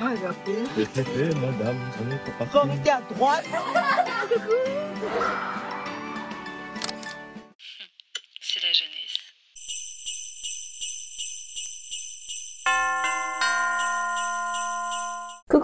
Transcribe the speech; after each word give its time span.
madame, 0.00 1.76
on 2.00 2.10
est 2.10 2.38
pas 2.38 2.46
Faut 2.46 2.58
arrêter 2.58 2.90
à 2.90 3.00
droite. 3.14 3.44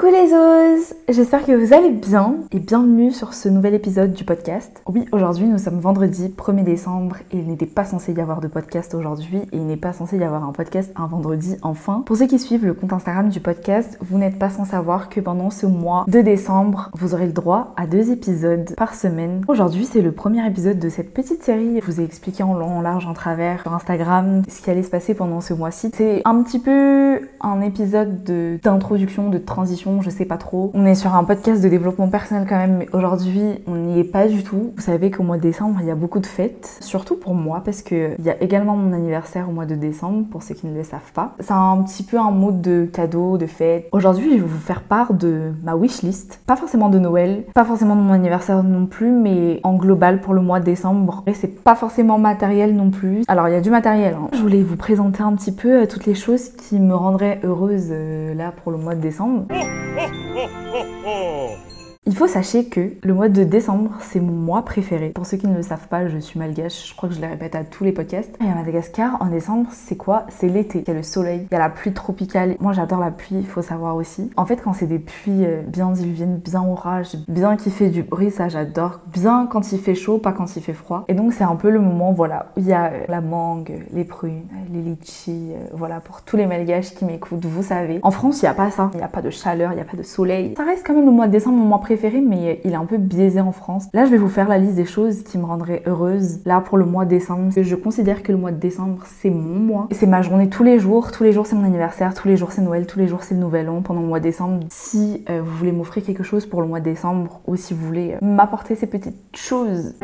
Coucou 0.00 0.12
les 0.14 0.32
os 0.32 0.94
J'espère 1.10 1.44
que 1.44 1.52
vous 1.52 1.74
allez 1.74 1.90
bien 1.90 2.36
et 2.52 2.58
bienvenue 2.58 3.10
sur 3.10 3.34
ce 3.34 3.50
nouvel 3.50 3.74
épisode 3.74 4.14
du 4.14 4.24
podcast. 4.24 4.80
Oui, 4.88 5.04
aujourd'hui 5.12 5.44
nous 5.46 5.58
sommes 5.58 5.78
vendredi 5.78 6.32
1er 6.38 6.64
décembre 6.64 7.16
et 7.32 7.36
il 7.36 7.46
n'était 7.46 7.66
pas 7.66 7.84
censé 7.84 8.14
y 8.14 8.20
avoir 8.20 8.40
de 8.40 8.48
podcast 8.48 8.94
aujourd'hui 8.94 9.40
et 9.52 9.56
il 9.56 9.66
n'est 9.66 9.76
pas 9.76 9.92
censé 9.92 10.16
y 10.16 10.24
avoir 10.24 10.44
un 10.44 10.52
podcast 10.52 10.90
un 10.96 11.06
vendredi 11.06 11.56
enfin. 11.60 12.02
Pour 12.06 12.16
ceux 12.16 12.26
qui 12.26 12.38
suivent 12.38 12.64
le 12.64 12.72
compte 12.72 12.94
Instagram 12.94 13.28
du 13.28 13.40
podcast, 13.40 13.98
vous 14.00 14.16
n'êtes 14.16 14.38
pas 14.38 14.48
sans 14.48 14.64
savoir 14.64 15.10
que 15.10 15.20
pendant 15.20 15.50
ce 15.50 15.66
mois 15.66 16.06
de 16.08 16.22
décembre, 16.22 16.90
vous 16.94 17.12
aurez 17.12 17.26
le 17.26 17.32
droit 17.32 17.74
à 17.76 17.86
deux 17.86 18.10
épisodes 18.10 18.72
par 18.78 18.94
semaine. 18.94 19.42
Aujourd'hui 19.48 19.84
c'est 19.84 20.00
le 20.00 20.12
premier 20.12 20.46
épisode 20.46 20.78
de 20.78 20.88
cette 20.88 21.12
petite 21.12 21.42
série. 21.42 21.78
Je 21.78 21.84
vous 21.84 22.00
ai 22.00 22.04
expliqué 22.04 22.42
en 22.42 22.54
long, 22.54 22.78
en 22.78 22.80
large, 22.80 23.06
en 23.06 23.12
travers 23.12 23.60
sur 23.62 23.74
Instagram 23.74 24.44
ce 24.48 24.62
qui 24.62 24.70
allait 24.70 24.82
se 24.82 24.90
passer 24.90 25.12
pendant 25.12 25.42
ce 25.42 25.52
mois-ci. 25.52 25.90
C'est 25.94 26.22
un 26.24 26.42
petit 26.42 26.58
peu 26.58 27.20
un 27.42 27.60
épisode 27.60 28.24
de- 28.24 28.58
d'introduction, 28.62 29.28
de 29.28 29.36
transition, 29.38 29.89
je 30.00 30.10
sais 30.10 30.24
pas 30.24 30.36
trop. 30.36 30.70
On 30.74 30.86
est 30.86 30.94
sur 30.94 31.14
un 31.14 31.24
podcast 31.24 31.62
de 31.62 31.68
développement 31.68 32.08
personnel 32.08 32.46
quand 32.48 32.56
même, 32.56 32.76
mais 32.78 32.86
aujourd'hui 32.92 33.42
on 33.66 33.74
n'y 33.74 33.98
est 34.00 34.04
pas 34.04 34.26
du 34.28 34.42
tout. 34.42 34.72
Vous 34.76 34.82
savez 34.82 35.10
qu'au 35.10 35.22
mois 35.22 35.36
de 35.36 35.42
décembre 35.42 35.78
il 35.80 35.86
y 35.86 35.90
a 35.90 35.94
beaucoup 35.94 36.20
de 36.20 36.26
fêtes, 36.26 36.78
surtout 36.80 37.16
pour 37.16 37.34
moi 37.34 37.62
parce 37.64 37.82
que 37.82 38.14
il 38.18 38.24
y 38.24 38.30
a 38.30 38.42
également 38.42 38.76
mon 38.76 38.92
anniversaire 38.92 39.48
au 39.48 39.52
mois 39.52 39.66
de 39.66 39.74
décembre 39.74 40.26
pour 40.30 40.42
ceux 40.42 40.54
qui 40.54 40.66
ne 40.66 40.74
le 40.76 40.84
savent 40.84 41.12
pas. 41.14 41.34
C'est 41.40 41.52
un 41.52 41.82
petit 41.82 42.02
peu 42.02 42.18
un 42.18 42.30
mode 42.30 42.60
de 42.60 42.88
cadeau, 42.92 43.38
de 43.38 43.46
fête. 43.46 43.88
Aujourd'hui 43.92 44.30
je 44.32 44.36
vais 44.36 44.46
vous 44.48 44.58
faire 44.58 44.82
part 44.82 45.12
de 45.14 45.52
ma 45.64 45.74
wishlist, 45.74 46.40
pas 46.46 46.56
forcément 46.56 46.88
de 46.88 46.98
Noël, 46.98 47.44
pas 47.54 47.64
forcément 47.64 47.96
de 47.96 48.00
mon 48.02 48.12
anniversaire 48.12 48.62
non 48.62 48.86
plus, 48.86 49.10
mais 49.10 49.60
en 49.64 49.74
global 49.74 50.20
pour 50.20 50.34
le 50.34 50.40
mois 50.40 50.60
de 50.60 50.64
décembre. 50.64 51.22
Et 51.26 51.34
c'est 51.34 51.48
pas 51.62 51.74
forcément 51.74 52.18
matériel 52.18 52.74
non 52.74 52.90
plus. 52.90 53.22
Alors 53.28 53.48
il 53.48 53.52
y 53.52 53.56
a 53.56 53.60
du 53.60 53.70
matériel. 53.70 54.14
hein. 54.14 54.28
Je 54.32 54.40
voulais 54.40 54.62
vous 54.62 54.76
présenter 54.76 55.22
un 55.22 55.32
petit 55.34 55.52
peu 55.52 55.82
euh, 55.82 55.86
toutes 55.86 56.06
les 56.06 56.14
choses 56.14 56.50
qui 56.50 56.78
me 56.78 56.94
rendraient 56.94 57.40
heureuse 57.44 57.88
euh, 57.90 58.34
là 58.34 58.52
pour 58.62 58.72
le 58.72 58.78
mois 58.78 58.94
de 58.94 59.00
décembre. 59.00 59.44
Ho, 59.80 60.06
ho, 60.34 60.46
ho, 60.72 60.82
ho! 61.04 61.79
Il 62.06 62.16
faut 62.16 62.26
sachez 62.26 62.64
que 62.64 62.92
le 63.02 63.12
mois 63.12 63.28
de 63.28 63.44
décembre, 63.44 63.90
c'est 64.00 64.20
mon 64.20 64.32
mois 64.32 64.64
préféré. 64.64 65.10
Pour 65.10 65.26
ceux 65.26 65.36
qui 65.36 65.46
ne 65.46 65.54
le 65.54 65.60
savent 65.60 65.86
pas, 65.86 66.08
je 66.08 66.16
suis 66.16 66.38
malgache, 66.38 66.88
je 66.88 66.96
crois 66.96 67.10
que 67.10 67.14
je 67.14 67.20
le 67.20 67.26
répète 67.26 67.54
à 67.54 67.62
tous 67.62 67.84
les 67.84 67.92
podcasts. 67.92 68.34
Et 68.42 68.50
à 68.50 68.54
Madagascar, 68.54 69.18
en 69.20 69.26
décembre, 69.26 69.68
c'est 69.70 69.96
quoi? 69.96 70.24
C'est 70.30 70.48
l'été. 70.48 70.82
Il 70.86 70.88
y 70.88 70.90
a 70.92 70.94
le 70.94 71.02
soleil, 71.02 71.46
il 71.50 71.54
y 71.54 71.56
a 71.56 71.58
la 71.58 71.68
pluie 71.68 71.92
tropicale. 71.92 72.56
Moi, 72.58 72.72
j'adore 72.72 73.00
la 73.00 73.10
pluie, 73.10 73.36
il 73.40 73.46
faut 73.46 73.60
savoir 73.60 73.96
aussi. 73.96 74.30
En 74.38 74.46
fait, 74.46 74.62
quand 74.64 74.72
c'est 74.72 74.86
des 74.86 74.98
pluies 74.98 75.44
euh, 75.44 75.60
bien 75.60 75.90
diluviennes, 75.90 76.38
bien 76.38 76.62
orage, 76.62 77.16
bien 77.28 77.58
qui 77.58 77.70
fait 77.70 77.90
du 77.90 78.02
bruit, 78.02 78.30
ça 78.30 78.48
j'adore. 78.48 79.00
Bien 79.12 79.46
quand 79.46 79.70
il 79.70 79.78
fait 79.78 79.94
chaud, 79.94 80.16
pas 80.16 80.32
quand 80.32 80.56
il 80.56 80.62
fait 80.62 80.72
froid. 80.72 81.04
Et 81.08 81.12
donc, 81.12 81.34
c'est 81.34 81.44
un 81.44 81.56
peu 81.56 81.68
le 81.68 81.80
moment, 81.80 82.12
voilà, 82.14 82.46
où 82.56 82.60
il 82.60 82.66
y 82.66 82.72
a 82.72 82.86
euh, 82.86 83.04
la 83.08 83.20
mangue, 83.20 83.86
les 83.92 84.04
prunes, 84.04 84.44
les 84.72 84.80
litchis, 84.80 85.50
euh, 85.52 85.66
voilà, 85.74 86.00
pour 86.00 86.22
tous 86.22 86.38
les 86.38 86.46
malgaches 86.46 86.94
qui 86.94 87.04
m'écoutent, 87.04 87.44
vous 87.44 87.62
savez. 87.62 88.00
En 88.02 88.10
France, 88.10 88.40
il 88.40 88.46
n'y 88.46 88.50
a 88.50 88.54
pas 88.54 88.70
ça. 88.70 88.88
Il 88.94 88.96
n'y 88.96 89.02
a 89.02 89.08
pas 89.08 89.20
de 89.20 89.28
chaleur, 89.28 89.72
il 89.72 89.74
n'y 89.74 89.82
a 89.82 89.84
pas 89.84 89.98
de 89.98 90.02
soleil. 90.02 90.54
Ça 90.56 90.64
reste 90.64 90.86
quand 90.86 90.94
même 90.94 91.04
le 91.04 91.12
mois 91.12 91.26
de 91.26 91.32
décembre, 91.32 91.58
mon 91.58 91.66
mois 91.66 91.78
préféré, 91.78 91.89
mais 92.26 92.60
il 92.64 92.72
est 92.72 92.76
un 92.76 92.84
peu 92.84 92.98
biaisé 92.98 93.40
en 93.40 93.52
France. 93.52 93.86
Là, 93.92 94.04
je 94.04 94.10
vais 94.10 94.16
vous 94.16 94.28
faire 94.28 94.48
la 94.48 94.58
liste 94.58 94.74
des 94.74 94.84
choses 94.84 95.22
qui 95.22 95.38
me 95.38 95.44
rendraient 95.44 95.82
heureuse, 95.86 96.40
là, 96.44 96.60
pour 96.60 96.78
le 96.78 96.84
mois 96.84 97.04
de 97.04 97.10
décembre. 97.10 97.50
Je 97.56 97.74
considère 97.74 98.22
que 98.22 98.32
le 98.32 98.38
mois 98.38 98.52
de 98.52 98.58
décembre, 98.58 99.02
c'est 99.04 99.30
mon 99.30 99.58
mois. 99.58 99.88
C'est 99.92 100.06
ma 100.06 100.22
journée 100.22 100.48
tous 100.48 100.62
les 100.62 100.78
jours. 100.78 101.12
Tous 101.12 101.24
les 101.24 101.32
jours, 101.32 101.46
c'est 101.46 101.56
mon 101.56 101.64
anniversaire. 101.64 102.14
Tous 102.14 102.28
les 102.28 102.36
jours, 102.36 102.52
c'est 102.52 102.62
Noël. 102.62 102.86
Tous 102.86 102.98
les 102.98 103.08
jours, 103.08 103.22
c'est 103.22 103.34
le 103.34 103.40
Nouvel 103.40 103.68
An 103.68 103.82
pendant 103.82 104.00
le 104.00 104.06
mois 104.06 104.18
de 104.18 104.24
décembre. 104.24 104.60
Si 104.70 105.24
euh, 105.28 105.40
vous 105.42 105.56
voulez 105.56 105.72
m'offrir 105.72 106.04
quelque 106.04 106.22
chose 106.22 106.46
pour 106.46 106.60
le 106.60 106.68
mois 106.68 106.80
de 106.80 106.84
décembre, 106.84 107.40
ou 107.46 107.56
si 107.56 107.74
vous 107.74 107.86
voulez 107.86 108.14
euh, 108.14 108.18
m'apporter 108.22 108.74
ces 108.74 108.86
petites 108.86 109.16
choses, 109.34 109.94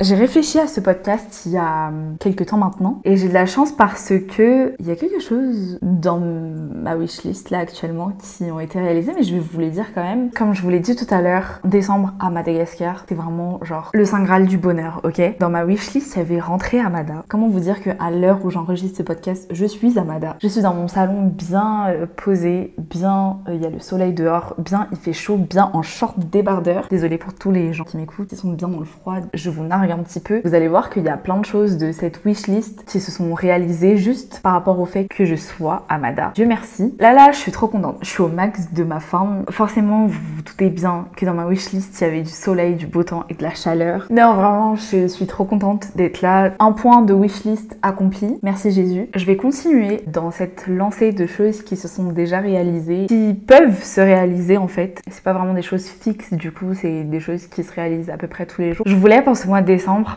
j'ai 0.00 0.14
réfléchi 0.14 0.58
à 0.58 0.66
ce 0.66 0.80
podcast 0.80 1.42
il 1.44 1.52
y 1.52 1.58
a 1.58 1.88
hum, 1.88 2.16
quelques 2.18 2.46
temps 2.46 2.56
maintenant 2.56 3.02
et 3.04 3.16
j'ai 3.18 3.28
de 3.28 3.34
la 3.34 3.44
chance 3.44 3.70
parce 3.72 4.08
que 4.08 4.74
il 4.78 4.86
y 4.86 4.90
a 4.90 4.96
quelque 4.96 5.20
chose 5.20 5.78
dans 5.82 6.18
ma 6.18 6.96
wishlist 6.96 7.50
là 7.50 7.58
actuellement 7.58 8.12
qui 8.18 8.50
ont 8.50 8.60
été 8.60 8.80
réalisés 8.80 9.12
mais 9.14 9.22
je 9.22 9.34
vais 9.34 9.40
vous 9.40 9.60
les 9.60 9.70
dire 9.70 9.86
quand 9.94 10.02
même. 10.02 10.30
Comme 10.30 10.54
je 10.54 10.62
vous 10.62 10.70
l'ai 10.70 10.80
dit 10.80 10.96
tout 10.96 11.06
à 11.10 11.20
l'heure, 11.20 11.60
décembre 11.64 12.14
à 12.18 12.30
Madagascar, 12.30 13.04
c'est 13.08 13.14
vraiment 13.14 13.60
genre 13.62 13.90
le 13.92 14.04
saint 14.06 14.22
graal 14.22 14.46
du 14.46 14.56
bonheur, 14.56 15.00
ok? 15.04 15.20
Dans 15.38 15.50
ma 15.50 15.64
wishlist, 15.64 16.14
il 16.14 16.18
y 16.18 16.22
avait 16.22 16.40
rentré 16.40 16.80
Amada. 16.80 17.24
Comment 17.28 17.48
vous 17.48 17.60
dire 17.60 17.82
que 17.82 17.90
à 17.98 18.10
l'heure 18.10 18.42
où 18.44 18.50
j'enregistre 18.50 18.96
ce 18.98 19.02
podcast, 19.02 19.48
je 19.50 19.66
suis 19.66 19.98
Amada. 19.98 20.36
Je 20.40 20.48
suis 20.48 20.62
dans 20.62 20.74
mon 20.74 20.88
salon 20.88 21.26
bien 21.26 21.88
euh, 21.88 22.06
posé, 22.06 22.74
bien 22.78 23.38
euh, 23.48 23.54
il 23.54 23.60
y 23.60 23.66
a 23.66 23.70
le 23.70 23.80
soleil 23.80 24.14
dehors, 24.14 24.54
bien 24.56 24.88
il 24.92 24.96
fait 24.96 25.12
chaud, 25.12 25.36
bien 25.36 25.70
en 25.74 25.82
short 25.82 26.18
débardeur. 26.18 26.86
Désolée 26.88 27.18
pour 27.18 27.34
tous 27.34 27.50
les 27.50 27.74
gens 27.74 27.84
qui 27.84 27.98
m'écoutent, 27.98 28.28
qui 28.28 28.36
sont 28.36 28.52
bien 28.52 28.68
dans 28.68 28.78
le 28.78 28.86
froid. 28.86 29.16
Je 29.34 29.50
vous 29.50 29.64
nargue 29.64 29.89
un 29.92 29.98
petit 29.98 30.20
peu. 30.20 30.40
Vous 30.44 30.54
allez 30.54 30.68
voir 30.68 30.90
qu'il 30.90 31.04
y 31.04 31.08
a 31.08 31.16
plein 31.16 31.38
de 31.38 31.44
choses 31.44 31.76
de 31.76 31.92
cette 31.92 32.24
wishlist 32.24 32.84
qui 32.86 33.00
se 33.00 33.10
sont 33.10 33.34
réalisées 33.34 33.96
juste 33.96 34.40
par 34.42 34.52
rapport 34.52 34.80
au 34.80 34.86
fait 34.86 35.06
que 35.08 35.24
je 35.24 35.34
sois 35.34 35.84
Amada. 35.88 36.32
Dieu 36.34 36.46
merci. 36.46 36.94
Là 36.98 37.12
là, 37.12 37.30
je 37.32 37.38
suis 37.38 37.52
trop 37.52 37.66
contente. 37.66 37.96
Je 38.02 38.08
suis 38.08 38.22
au 38.22 38.28
max 38.28 38.72
de 38.72 38.84
ma 38.84 39.00
forme. 39.00 39.44
Forcément, 39.50 40.06
vous 40.06 40.20
vous 40.36 40.42
doutez 40.42 40.70
bien 40.70 41.06
que 41.16 41.26
dans 41.26 41.34
ma 41.34 41.46
wishlist, 41.46 42.00
il 42.00 42.04
y 42.04 42.06
avait 42.06 42.22
du 42.22 42.30
soleil, 42.30 42.74
du 42.74 42.86
beau 42.86 43.02
temps 43.02 43.24
et 43.28 43.34
de 43.34 43.42
la 43.42 43.54
chaleur. 43.54 44.06
Non, 44.10 44.34
vraiment, 44.34 44.76
je 44.76 45.06
suis 45.06 45.26
trop 45.26 45.44
contente 45.44 45.88
d'être 45.96 46.22
là. 46.22 46.52
Un 46.58 46.72
point 46.72 47.02
de 47.02 47.14
wishlist 47.14 47.78
accompli. 47.82 48.38
Merci 48.42 48.70
Jésus. 48.70 49.08
Je 49.14 49.24
vais 49.24 49.36
continuer 49.36 50.02
dans 50.06 50.30
cette 50.30 50.66
lancée 50.66 51.12
de 51.12 51.26
choses 51.26 51.62
qui 51.62 51.76
se 51.76 51.88
sont 51.88 52.12
déjà 52.12 52.40
réalisées, 52.40 53.06
qui 53.06 53.34
peuvent 53.34 53.82
se 53.82 54.00
réaliser 54.00 54.56
en 54.56 54.68
fait. 54.68 55.00
C'est 55.10 55.22
pas 55.22 55.32
vraiment 55.32 55.54
des 55.54 55.62
choses 55.62 55.86
fixes 55.86 56.32
du 56.32 56.52
coup, 56.52 56.74
c'est 56.74 57.04
des 57.04 57.20
choses 57.20 57.46
qui 57.46 57.62
se 57.62 57.72
réalisent 57.72 58.10
à 58.10 58.16
peu 58.16 58.26
près 58.26 58.46
tous 58.46 58.60
les 58.60 58.72
jours. 58.72 58.84
Je 58.86 58.94
voulais 58.94 59.22
pour 59.22 59.36
ce 59.36 59.46
mois 59.46 59.62
de 59.62 59.66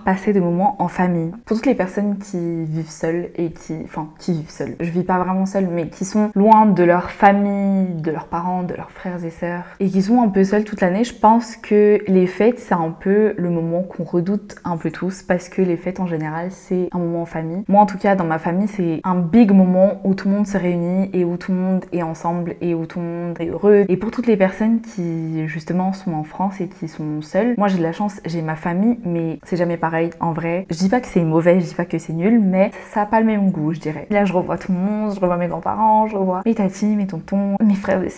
passer 0.04 0.34
des 0.34 0.40
moments 0.40 0.76
en 0.80 0.88
famille. 0.88 1.32
Pour 1.46 1.58
toutes 1.58 1.66
les 1.66 1.76
personnes 1.76 2.18
qui 2.18 2.64
vivent 2.66 2.90
seules 2.90 3.30
et 3.36 3.52
qui, 3.52 3.76
enfin, 3.84 4.10
qui 4.20 4.34
vivent 4.34 4.50
seules. 4.50 4.76
Je 4.80 4.90
vis 4.90 5.04
pas 5.04 5.20
vraiment 5.20 5.46
seule, 5.46 5.68
mais 5.72 5.88
qui 5.88 6.06
sont 6.06 6.32
loin 6.36 6.66
de 6.66 6.84
leur 6.84 7.12
famille, 7.12 7.94
de 7.96 8.12
leurs 8.12 8.28
parents, 8.28 8.64
de 8.64 8.74
leurs 8.74 8.92
frères 8.92 9.24
et 9.24 9.30
sœurs, 9.30 9.64
et 9.80 9.90
qui 9.90 10.02
sont 10.02 10.22
un 10.22 10.30
peu 10.30 10.44
seules 10.44 10.64
toute 10.64 10.82
l'année. 10.82 11.04
Je 11.04 11.14
pense 11.14 11.56
que 11.56 12.00
les 12.08 12.28
fêtes, 12.28 12.60
c'est 12.60 12.74
un 12.74 12.92
peu 12.92 13.34
le 13.38 13.50
moment 13.50 13.84
qu'on 13.84 14.04
redoute 14.04 14.56
un 14.64 14.78
peu 14.78 14.92
tous, 14.92 15.24
parce 15.24 15.50
que 15.50 15.62
les 15.62 15.78
fêtes 15.78 16.00
en 16.00 16.08
général, 16.08 16.48
c'est 16.52 16.90
un 16.92 17.00
moment 17.00 17.24
en 17.24 17.26
famille. 17.26 17.64
Moi, 17.68 17.82
en 17.82 17.86
tout 17.86 17.98
cas, 17.98 18.16
dans 18.16 18.26
ma 18.26 18.40
famille, 18.40 18.68
c'est 18.68 19.02
un 19.04 19.16
big 19.16 19.52
moment 19.52 20.02
où 20.04 20.14
tout 20.14 20.28
le 20.28 20.36
monde 20.36 20.48
se 20.48 20.58
réunit 20.58 21.10
et 21.14 21.24
où 21.24 21.38
tout 21.38 21.52
le 21.52 21.58
monde 21.58 21.86
est 21.92 22.04
ensemble 22.04 22.56
et 22.62 22.74
où 22.74 22.86
tout 22.86 23.00
le 23.00 23.06
monde 23.06 23.38
est 23.40 23.48
heureux. 23.48 23.86
Et 23.88 23.98
pour 23.98 24.12
toutes 24.12 24.28
les 24.28 24.38
personnes 24.38 24.82
qui, 24.82 25.48
justement, 25.48 25.94
sont 25.94 26.14
en 26.14 26.24
France 26.24 26.62
et 26.62 26.68
qui 26.68 26.88
sont 26.88 27.22
seules, 27.22 27.56
moi, 27.58 27.68
j'ai 27.68 27.78
de 27.78 27.84
la 27.84 27.92
chance, 27.92 28.22
j'ai 28.26 28.42
ma 28.42 28.56
famille, 28.56 29.00
mais 29.06 29.40
c'est 29.46 29.58
jamais 29.58 29.78
pareil 29.78 30.10
en 30.20 30.32
vrai. 30.32 30.66
Je 30.70 30.78
dis 30.78 30.90
pas 30.90 31.02
que 31.02 31.08
c'est 31.08 31.24
mauvais, 31.24 31.60
je 31.60 31.68
dis 31.68 31.76
pas 31.76 31.86
que 31.86 31.98
c'est 31.98 32.14
nul, 32.14 32.40
mais 32.40 32.72
ça 32.92 33.02
a 33.02 33.06
pas 33.06 33.20
le 33.20 33.26
même 33.26 33.52
goût, 33.52 33.74
je 33.74 33.80
dirais. 33.80 34.08
Là, 34.10 34.26
je 34.26 34.34
revois 34.34 34.58
tout 34.58 34.72
le 34.72 34.78
monde, 34.78 35.14
je 35.14 35.20
revois 35.20 35.38
mes 35.38 35.48
grands-parents, 35.48 36.08
je 36.08 36.16
revois 36.16 36.42
mes 36.46 36.56
tatis, 36.56 36.96
mes 36.96 37.08
tontons, 37.08 37.56
mes 37.62 37.76
frères 37.76 38.04
et 38.04 38.10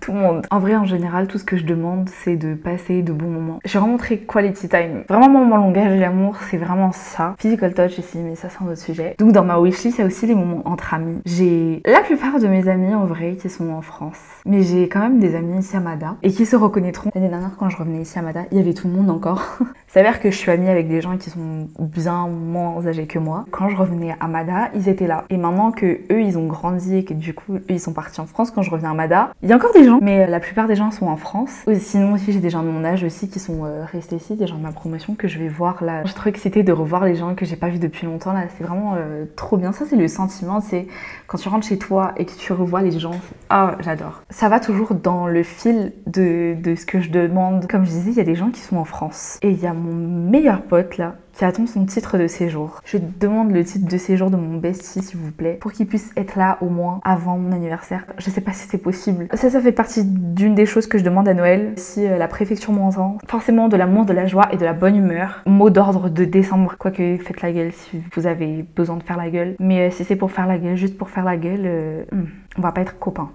tout 0.00 0.12
le 0.12 0.18
monde. 0.18 0.46
En 0.50 0.58
vrai, 0.58 0.76
en 0.76 0.84
général, 0.84 1.26
tout 1.26 1.38
ce 1.38 1.44
que 1.44 1.56
je 1.56 1.64
demande, 1.64 2.08
c'est 2.22 2.36
de 2.36 2.54
passer 2.54 3.02
de 3.02 3.12
bons 3.12 3.28
moments. 3.28 3.58
Suis 3.64 3.78
vraiment 3.78 3.96
très 3.96 4.18
quality 4.18 4.68
time. 4.68 5.04
Vraiment, 5.08 5.28
mon 5.28 5.56
langage 5.56 5.92
de 5.92 6.00
l'amour, 6.00 6.36
c'est 6.50 6.56
vraiment 6.56 6.92
ça. 6.92 7.34
Physical 7.38 7.74
touch 7.74 7.98
aussi, 7.98 8.18
mais 8.18 8.34
ça, 8.34 8.48
c'est 8.48 8.62
un 8.64 8.68
autre 8.68 8.80
sujet. 8.80 9.14
Donc, 9.18 9.32
dans 9.32 9.44
ma 9.44 9.58
wishlist, 9.58 9.98
il 9.98 10.00
y 10.00 10.04
a 10.04 10.06
aussi 10.06 10.26
les 10.26 10.34
moments 10.34 10.62
entre 10.64 10.94
amis. 10.94 11.20
J'ai 11.24 11.82
la 11.84 12.00
plupart 12.00 12.38
de 12.38 12.46
mes 12.46 12.68
amis, 12.68 12.94
en 12.94 13.06
vrai, 13.06 13.36
qui 13.40 13.48
sont 13.48 13.70
en 13.70 13.82
France. 13.82 14.18
Mais 14.44 14.62
j'ai 14.62 14.88
quand 14.88 15.00
même 15.00 15.18
des 15.18 15.34
amis 15.34 15.58
ici 15.58 15.76
à 15.76 15.80
Mada 15.80 16.16
et 16.22 16.30
qui 16.30 16.46
se 16.46 16.56
reconnaîtront. 16.56 17.10
L'année 17.14 17.28
dernière, 17.28 17.56
quand 17.58 17.68
je 17.68 17.76
revenais 17.76 18.02
ici 18.02 18.18
à 18.18 18.22
Mada, 18.22 18.42
il 18.52 18.58
y 18.58 18.60
avait 18.60 18.74
tout 18.74 18.88
le 18.88 18.94
monde 18.94 19.10
encore. 19.10 19.58
S'avère 19.88 20.20
que 20.20 20.30
je 20.30 20.36
suis 20.36 20.50
amie 20.50 20.68
avec 20.68 20.88
des 20.88 21.00
gens 21.00 21.16
qui 21.16 21.30
sont 21.30 21.68
bien 21.78 22.26
moins 22.26 22.86
âgés 22.86 23.06
que 23.06 23.18
moi. 23.18 23.46
Quand 23.50 23.68
je 23.68 23.76
revenais 23.76 24.14
à 24.20 24.28
Mada, 24.28 24.70
ils 24.74 24.88
étaient 24.88 25.06
là. 25.06 25.24
Et 25.30 25.36
maintenant 25.36 25.72
que 25.72 26.00
eux, 26.10 26.20
ils 26.20 26.36
ont 26.36 26.46
grandi 26.46 26.96
et 26.96 27.04
que 27.04 27.14
du 27.14 27.34
coup, 27.34 27.58
ils 27.68 27.80
sont 27.80 27.92
partis 27.92 28.20
en 28.20 28.26
France, 28.26 28.50
quand 28.50 28.62
je 28.62 28.70
reviens 28.70 28.90
à 28.90 28.94
Mada, 28.94 29.30
il 29.42 29.48
y 29.48 29.52
a 29.52 29.56
encore 29.56 29.72
des 29.72 29.85
gens, 29.86 29.98
mais 30.02 30.26
la 30.26 30.40
plupart 30.40 30.68
des 30.68 30.76
gens 30.76 30.90
sont 30.90 31.06
en 31.06 31.16
France. 31.16 31.64
Sinon 31.78 32.14
aussi, 32.14 32.32
j'ai 32.32 32.40
des 32.40 32.50
gens 32.50 32.62
de 32.62 32.68
mon 32.68 32.84
âge 32.84 33.04
aussi 33.04 33.28
qui 33.28 33.38
sont 33.38 33.64
euh, 33.64 33.84
restés 33.84 34.16
ici, 34.16 34.36
des 34.36 34.46
gens 34.46 34.56
de 34.56 34.62
ma 34.62 34.72
promotion 34.72 35.14
que 35.14 35.28
je 35.28 35.38
vais 35.38 35.48
voir 35.48 35.82
là. 35.82 36.02
Je 36.02 36.08
suis 36.08 36.16
trop 36.16 36.28
excitée 36.28 36.62
de 36.62 36.72
revoir 36.72 37.04
les 37.04 37.14
gens 37.14 37.34
que 37.34 37.44
j'ai 37.44 37.56
pas 37.56 37.68
vus 37.68 37.78
depuis 37.78 38.06
longtemps 38.06 38.32
là. 38.32 38.44
C'est 38.56 38.64
vraiment 38.64 38.94
euh, 38.96 39.24
trop 39.36 39.56
bien. 39.56 39.72
Ça, 39.72 39.84
c'est 39.88 39.96
le 39.96 40.08
sentiment, 40.08 40.60
c'est 40.60 40.86
quand 41.26 41.38
tu 41.38 41.48
rentres 41.48 41.66
chez 41.66 41.78
toi 41.78 42.12
et 42.16 42.24
que 42.24 42.32
tu 42.32 42.52
revois 42.52 42.82
les 42.82 42.98
gens. 42.98 43.18
Ah, 43.50 43.76
j'adore. 43.80 44.22
Ça 44.30 44.48
va 44.48 44.60
toujours 44.60 44.94
dans 44.94 45.26
le 45.26 45.42
fil 45.42 45.92
de 46.06 46.74
ce 46.76 46.86
que 46.86 47.00
je 47.00 47.10
demande. 47.10 47.66
Comme 47.66 47.84
je 47.84 47.90
disais, 47.90 48.10
il 48.10 48.16
y 48.16 48.20
a 48.20 48.24
des 48.24 48.34
gens 48.34 48.50
qui 48.50 48.60
sont 48.60 48.76
en 48.76 48.84
France. 48.84 49.38
Et 49.42 49.50
il 49.50 49.60
y 49.60 49.66
a 49.66 49.72
mon 49.72 49.94
meilleur 49.94 50.62
pote 50.62 50.96
là 50.96 51.16
qui 51.36 51.44
attend 51.44 51.66
son 51.66 51.84
titre 51.84 52.16
de 52.16 52.26
séjour. 52.26 52.80
Je 52.84 52.96
demande 52.96 53.52
le 53.52 53.62
titre 53.62 53.86
de 53.86 53.98
séjour 53.98 54.30
de 54.30 54.36
mon 54.36 54.56
bestie, 54.56 55.02
s'il 55.02 55.18
vous 55.18 55.32
plaît, 55.32 55.58
pour 55.60 55.72
qu'il 55.72 55.86
puisse 55.86 56.10
être 56.16 56.36
là 56.36 56.56
au 56.62 56.68
moins 56.70 57.00
avant 57.04 57.36
mon 57.36 57.52
anniversaire. 57.52 58.04
Je 58.16 58.30
sais 58.30 58.40
pas 58.40 58.52
si 58.52 58.66
c'est 58.68 58.78
possible. 58.78 59.28
Ça, 59.34 59.50
ça 59.50 59.60
fait 59.60 59.72
partie 59.72 60.02
d'une 60.04 60.54
des 60.54 60.64
choses 60.64 60.86
que 60.86 60.96
je 60.96 61.04
demande 61.04 61.28
à 61.28 61.34
Noël. 61.34 61.74
Si 61.76 62.06
euh, 62.06 62.16
la 62.16 62.26
préfecture 62.26 62.72
m'entend, 62.72 63.18
forcément 63.28 63.68
de 63.68 63.76
l'amour, 63.76 64.06
de 64.06 64.14
la 64.14 64.26
joie 64.26 64.48
et 64.50 64.56
de 64.56 64.64
la 64.64 64.72
bonne 64.72 64.96
humeur. 64.96 65.42
Mot 65.46 65.68
d'ordre 65.68 66.08
de 66.08 66.24
décembre. 66.24 66.76
Quoique, 66.78 67.18
faites 67.18 67.42
la 67.42 67.52
gueule 67.52 67.72
si 67.72 68.00
vous 68.14 68.26
avez 68.26 68.64
besoin 68.74 68.96
de 68.96 69.02
faire 69.02 69.18
la 69.18 69.28
gueule. 69.28 69.56
Mais 69.60 69.88
euh, 69.88 69.90
si 69.90 70.04
c'est 70.04 70.16
pour 70.16 70.32
faire 70.32 70.46
la 70.46 70.56
gueule, 70.56 70.76
juste 70.76 70.96
pour 70.96 71.10
faire 71.10 71.24
la 71.24 71.36
gueule, 71.36 71.62
euh, 71.64 72.04
hmm, 72.12 72.24
on 72.56 72.62
va 72.62 72.72
pas 72.72 72.80
être 72.80 72.98
copains. 72.98 73.30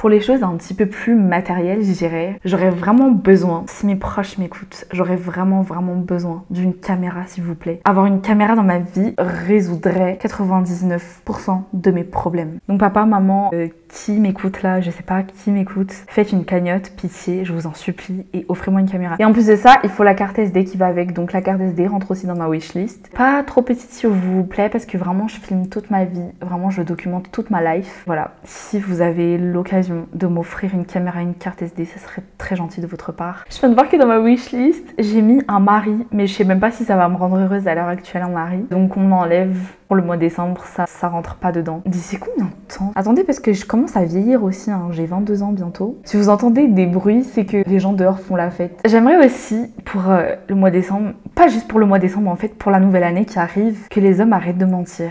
Pour 0.00 0.08
les 0.08 0.22
choses 0.22 0.42
un 0.42 0.56
petit 0.56 0.72
peu 0.72 0.86
plus 0.86 1.14
matérielles, 1.14 1.82
je 1.82 1.92
dirais, 1.92 2.40
j'aurais 2.46 2.70
vraiment 2.70 3.10
besoin, 3.10 3.64
si 3.66 3.84
mes 3.84 3.96
proches 3.96 4.38
m'écoutent, 4.38 4.86
j'aurais 4.92 5.16
vraiment 5.16 5.60
vraiment 5.60 5.94
besoin 5.94 6.44
d'une 6.48 6.72
caméra 6.72 7.26
s'il 7.26 7.44
vous 7.44 7.54
plaît. 7.54 7.82
Avoir 7.84 8.06
une 8.06 8.22
caméra 8.22 8.56
dans 8.56 8.62
ma 8.62 8.78
vie 8.78 9.12
résoudrait 9.18 10.18
99% 10.18 11.64
de 11.74 11.90
mes 11.90 12.04
problèmes. 12.04 12.60
Donc 12.66 12.80
papa, 12.80 13.04
maman, 13.04 13.50
euh, 13.52 13.68
qui 13.90 14.12
m'écoute 14.12 14.62
là, 14.62 14.80
je 14.80 14.90
sais 14.90 15.02
pas 15.02 15.22
qui 15.22 15.50
m'écoute, 15.50 15.92
faites 16.08 16.32
une 16.32 16.46
cagnotte, 16.46 16.92
pitié, 16.96 17.44
je 17.44 17.52
vous 17.52 17.66
en 17.66 17.74
supplie, 17.74 18.24
et 18.32 18.46
offrez-moi 18.48 18.80
une 18.80 18.88
caméra. 18.88 19.16
Et 19.18 19.26
en 19.26 19.34
plus 19.34 19.48
de 19.48 19.56
ça, 19.56 19.80
il 19.84 19.90
faut 19.90 20.02
la 20.02 20.14
carte 20.14 20.38
SD 20.38 20.64
qui 20.64 20.78
va 20.78 20.86
avec, 20.86 21.12
donc 21.12 21.34
la 21.34 21.42
carte 21.42 21.60
SD 21.60 21.86
rentre 21.88 22.10
aussi 22.10 22.26
dans 22.26 22.36
ma 22.36 22.48
wishlist. 22.48 23.10
Pas 23.14 23.42
trop 23.42 23.60
petite 23.60 23.90
s'il 23.90 24.08
vous 24.08 24.44
plaît, 24.44 24.70
parce 24.70 24.86
que 24.86 24.96
vraiment 24.96 25.28
je 25.28 25.36
filme 25.36 25.68
toute 25.68 25.90
ma 25.90 26.04
vie, 26.04 26.24
vraiment 26.40 26.70
je 26.70 26.80
documente 26.80 27.30
toute 27.30 27.50
ma 27.50 27.74
life. 27.74 28.02
Voilà, 28.06 28.32
si 28.44 28.78
vous 28.78 29.02
avez 29.02 29.36
l'occasion 29.36 29.89
de 30.12 30.26
m'offrir 30.26 30.74
une 30.74 30.84
caméra 30.84 31.20
et 31.20 31.24
une 31.24 31.34
carte 31.34 31.62
SD, 31.62 31.84
ce 31.84 31.98
serait 31.98 32.22
très 32.38 32.56
gentil 32.56 32.80
de 32.80 32.86
votre 32.86 33.12
part. 33.12 33.44
Je 33.50 33.58
viens 33.58 33.68
de 33.68 33.74
voir 33.74 33.88
que 33.88 33.96
dans 33.96 34.06
ma 34.06 34.18
wishlist, 34.18 34.94
j'ai 34.98 35.22
mis 35.22 35.42
un 35.48 35.60
mari, 35.60 36.06
mais 36.12 36.26
je 36.26 36.34
sais 36.34 36.44
même 36.44 36.60
pas 36.60 36.70
si 36.70 36.84
ça 36.84 36.96
va 36.96 37.08
me 37.08 37.16
rendre 37.16 37.36
heureuse 37.36 37.68
à 37.68 37.74
l'heure 37.74 37.88
actuelle 37.88 38.22
un 38.22 38.28
mari. 38.28 38.64
Donc 38.70 38.96
on 38.96 39.12
enlève 39.12 39.56
pour 39.90 39.96
le 39.96 40.04
mois 40.04 40.14
de 40.14 40.20
décembre, 40.20 40.62
ça, 40.66 40.86
ça 40.86 41.08
rentre 41.08 41.34
pas 41.34 41.50
dedans. 41.50 41.82
D'ici 41.84 42.16
combien 42.16 42.44
de 42.44 42.74
temps? 42.74 42.92
Attendez, 42.94 43.24
parce 43.24 43.40
que 43.40 43.52
je 43.52 43.66
commence 43.66 43.96
à 43.96 44.04
vieillir 44.04 44.44
aussi, 44.44 44.70
hein. 44.70 44.88
j'ai 44.92 45.04
22 45.04 45.42
ans 45.42 45.50
bientôt. 45.50 45.98
Si 46.04 46.16
vous 46.16 46.28
entendez 46.28 46.68
des 46.68 46.86
bruits, 46.86 47.24
c'est 47.24 47.44
que 47.44 47.68
les 47.68 47.80
gens 47.80 47.92
dehors 47.92 48.20
font 48.20 48.36
la 48.36 48.50
fête. 48.50 48.78
J'aimerais 48.84 49.26
aussi, 49.26 49.72
pour 49.84 50.08
euh, 50.10 50.36
le 50.48 50.54
mois 50.54 50.70
de 50.70 50.76
décembre, 50.76 51.14
pas 51.34 51.48
juste 51.48 51.66
pour 51.66 51.80
le 51.80 51.86
mois 51.86 51.98
de 51.98 52.02
décembre, 52.02 52.30
en 52.30 52.36
fait, 52.36 52.54
pour 52.54 52.70
la 52.70 52.78
nouvelle 52.78 53.02
année 53.02 53.24
qui 53.24 53.40
arrive, 53.40 53.88
que 53.88 53.98
les 53.98 54.20
hommes 54.20 54.32
arrêtent 54.32 54.58
de 54.58 54.64
mentir. 54.64 55.10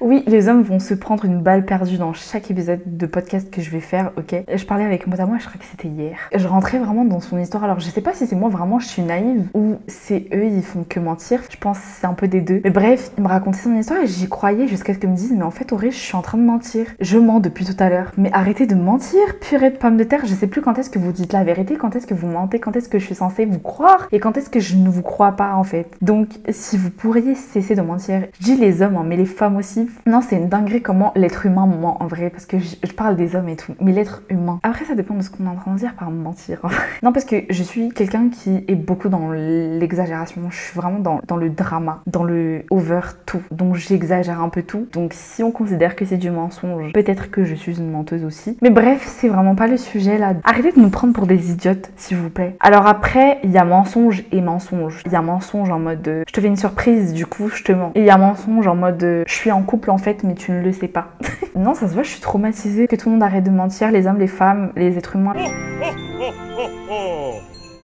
Oui, 0.00 0.22
les 0.26 0.48
hommes 0.48 0.62
vont 0.62 0.78
se 0.78 0.94
prendre 0.94 1.24
une 1.24 1.40
balle 1.40 1.64
perdue 1.64 1.96
dans 1.96 2.12
chaque 2.12 2.50
épisode 2.50 2.80
de 2.84 3.06
podcast 3.06 3.50
que 3.50 3.62
je 3.62 3.70
vais 3.70 3.80
faire, 3.80 4.12
ok? 4.18 4.34
Je 4.54 4.64
parlais 4.64 4.84
avec 4.84 5.06
moi, 5.06 5.16
je 5.16 5.46
crois 5.46 5.58
que 5.58 5.64
c'était 5.64 5.88
hier. 5.88 6.18
Je 6.34 6.46
rentrais 6.46 6.78
vraiment 6.78 7.04
dans 7.04 7.20
son 7.20 7.38
histoire, 7.38 7.64
alors 7.64 7.80
je 7.80 7.86
sais 7.86 8.02
pas 8.02 8.12
si 8.12 8.26
c'est 8.26 8.36
moi 8.36 8.48
vraiment 8.48 8.78
je 8.78 8.86
suis 8.86 9.02
naïve 9.02 9.46
ou 9.54 9.76
c'est 9.86 10.26
eux 10.34 10.46
ils 10.46 10.62
font 10.62 10.84
que 10.88 11.00
mentir. 11.00 11.40
Je 11.50 11.56
pense 11.56 11.78
que 11.78 11.84
c'est 12.00 12.06
un 12.06 12.12
peu 12.12 12.28
des 12.28 12.40
deux. 12.40 12.60
Mais 12.64 12.70
bref, 12.70 13.10
il 13.16 13.22
me 13.22 13.28
racontait 13.28 13.58
son 13.58 13.74
histoire 13.76 14.00
et 14.00 14.06
j'y 14.06 14.28
croyais 14.28 14.68
jusqu'à 14.68 14.94
ce 14.94 14.98
qu'ils 14.98 15.08
me 15.08 15.16
disent 15.16 15.32
mais 15.34 15.42
en 15.42 15.50
fait 15.50 15.72
Auré, 15.72 15.90
je 15.90 15.96
suis 15.96 16.16
en 16.16 16.22
train 16.22 16.38
de 16.38 16.42
mentir. 16.42 16.86
Je 17.00 17.18
mens 17.18 17.40
depuis 17.40 17.64
tout 17.64 17.76
à 17.78 17.88
l'heure. 17.88 18.12
Mais 18.18 18.30
arrêtez 18.32 18.66
de 18.66 18.74
mentir, 18.74 19.20
purée 19.40 19.70
de 19.70 19.76
pommes 19.76 19.96
de 19.96 20.04
terre, 20.04 20.26
je 20.26 20.34
sais 20.34 20.46
plus 20.46 20.60
quand 20.60 20.78
est-ce 20.78 20.90
que 20.90 20.98
vous 20.98 21.12
dites 21.12 21.32
la 21.32 21.44
vérité, 21.44 21.76
quand 21.76 21.96
est-ce 21.96 22.06
que 22.06 22.14
vous 22.14 22.26
mentez, 22.26 22.58
quand 22.58 22.76
est-ce 22.76 22.88
que 22.88 22.98
je 22.98 23.04
suis 23.04 23.14
censée 23.14 23.46
vous 23.46 23.58
croire 23.58 24.08
et 24.12 24.20
quand 24.20 24.36
est-ce 24.36 24.50
que 24.50 24.60
je 24.60 24.76
ne 24.76 24.88
vous 24.88 25.02
crois 25.02 25.32
pas 25.32 25.54
en 25.54 25.64
fait. 25.64 25.86
Donc 26.02 26.28
si 26.50 26.76
vous 26.76 26.90
pourriez 26.90 27.34
cesser 27.34 27.74
de 27.74 27.82
mentir, 27.82 28.22
je 28.38 28.44
dis 28.44 28.56
les 28.56 28.82
hommes, 28.82 28.96
hein, 28.96 29.04
mais 29.06 29.16
les 29.16 29.26
femmes 29.26 29.56
aussi. 29.56 29.85
Non, 30.06 30.20
c'est 30.20 30.36
une 30.36 30.48
dinguerie 30.48 30.82
comment 30.82 31.12
l'être 31.16 31.46
humain 31.46 31.66
ment 31.66 32.02
en 32.02 32.06
vrai, 32.06 32.30
parce 32.30 32.46
que 32.46 32.58
je, 32.58 32.92
parle 32.92 33.16
des 33.16 33.36
hommes 33.36 33.48
et 33.48 33.56
tout, 33.56 33.74
mais 33.80 33.92
l'être 33.92 34.22
humain. 34.30 34.58
Après, 34.62 34.84
ça 34.84 34.94
dépend 34.94 35.14
de 35.14 35.22
ce 35.22 35.30
qu'on 35.30 35.46
est 35.46 35.48
en 35.48 35.56
train 35.56 35.74
de 35.74 35.78
dire 35.78 35.94
par 35.94 36.10
mentir. 36.10 36.60
non, 37.02 37.12
parce 37.12 37.24
que 37.24 37.36
je 37.50 37.62
suis 37.62 37.90
quelqu'un 37.90 38.28
qui 38.28 38.64
est 38.68 38.74
beaucoup 38.74 39.08
dans 39.08 39.30
l'exagération. 39.30 40.42
Je 40.50 40.56
suis 40.56 40.74
vraiment 40.74 40.98
dans, 40.98 41.36
le 41.36 41.50
drama, 41.50 42.02
dans 42.06 42.24
le 42.24 42.64
over 42.70 43.00
tout. 43.26 43.42
Donc 43.50 43.76
j'exagère 43.76 44.40
un 44.40 44.48
peu 44.48 44.62
tout. 44.62 44.88
Donc 44.92 45.12
si 45.12 45.42
on 45.42 45.50
considère 45.50 45.96
que 45.96 46.04
c'est 46.04 46.16
du 46.16 46.30
mensonge, 46.30 46.92
peut-être 46.92 47.30
que 47.30 47.44
je 47.44 47.54
suis 47.54 47.78
une 47.78 47.90
menteuse 47.90 48.24
aussi. 48.24 48.56
Mais 48.62 48.70
bref, 48.70 49.06
c'est 49.06 49.28
vraiment 49.28 49.54
pas 49.54 49.66
le 49.66 49.76
sujet 49.76 50.18
là. 50.18 50.34
Arrêtez 50.44 50.72
de 50.72 50.80
nous 50.80 50.90
prendre 50.90 51.12
pour 51.12 51.26
des 51.26 51.50
idiotes, 51.50 51.90
s'il 51.96 52.16
vous 52.16 52.30
plaît. 52.30 52.56
Alors 52.60 52.86
après, 52.86 53.38
il 53.44 53.50
y 53.50 53.58
a 53.58 53.64
mensonge 53.64 54.24
et 54.32 54.40
mensonge. 54.40 55.02
Il 55.06 55.12
y 55.12 55.16
a 55.16 55.22
mensonge 55.22 55.70
en 55.70 55.78
mode 55.78 56.24
je 56.26 56.32
te 56.32 56.40
fais 56.40 56.46
une 56.46 56.56
surprise, 56.56 57.12
du 57.12 57.26
coup 57.26 57.48
je 57.48 57.62
te 57.62 57.72
mens. 57.72 57.92
Et 57.94 58.00
il 58.00 58.06
y 58.06 58.10
a 58.10 58.18
mensonge 58.18 58.66
en 58.66 58.74
mode 58.74 59.24
je 59.26 59.32
suis 59.32 59.50
en 59.50 59.62
couple 59.76 59.90
en 59.90 59.98
fait, 59.98 60.24
mais 60.24 60.34
tu 60.34 60.52
ne 60.52 60.62
le 60.62 60.72
sais 60.72 60.88
pas. 60.88 61.08
non, 61.54 61.74
ça 61.74 61.86
se 61.86 61.92
voit, 61.92 62.02
je 62.02 62.08
suis 62.08 62.20
traumatisée. 62.20 62.88
Que 62.88 62.96
tout 62.96 63.10
le 63.10 63.14
monde 63.14 63.22
arrête 63.22 63.44
de 63.44 63.50
mentir, 63.50 63.90
les 63.90 64.06
hommes, 64.06 64.18
les 64.18 64.26
femmes, 64.26 64.72
les 64.74 64.96
êtres 64.96 65.16
humains. 65.16 65.34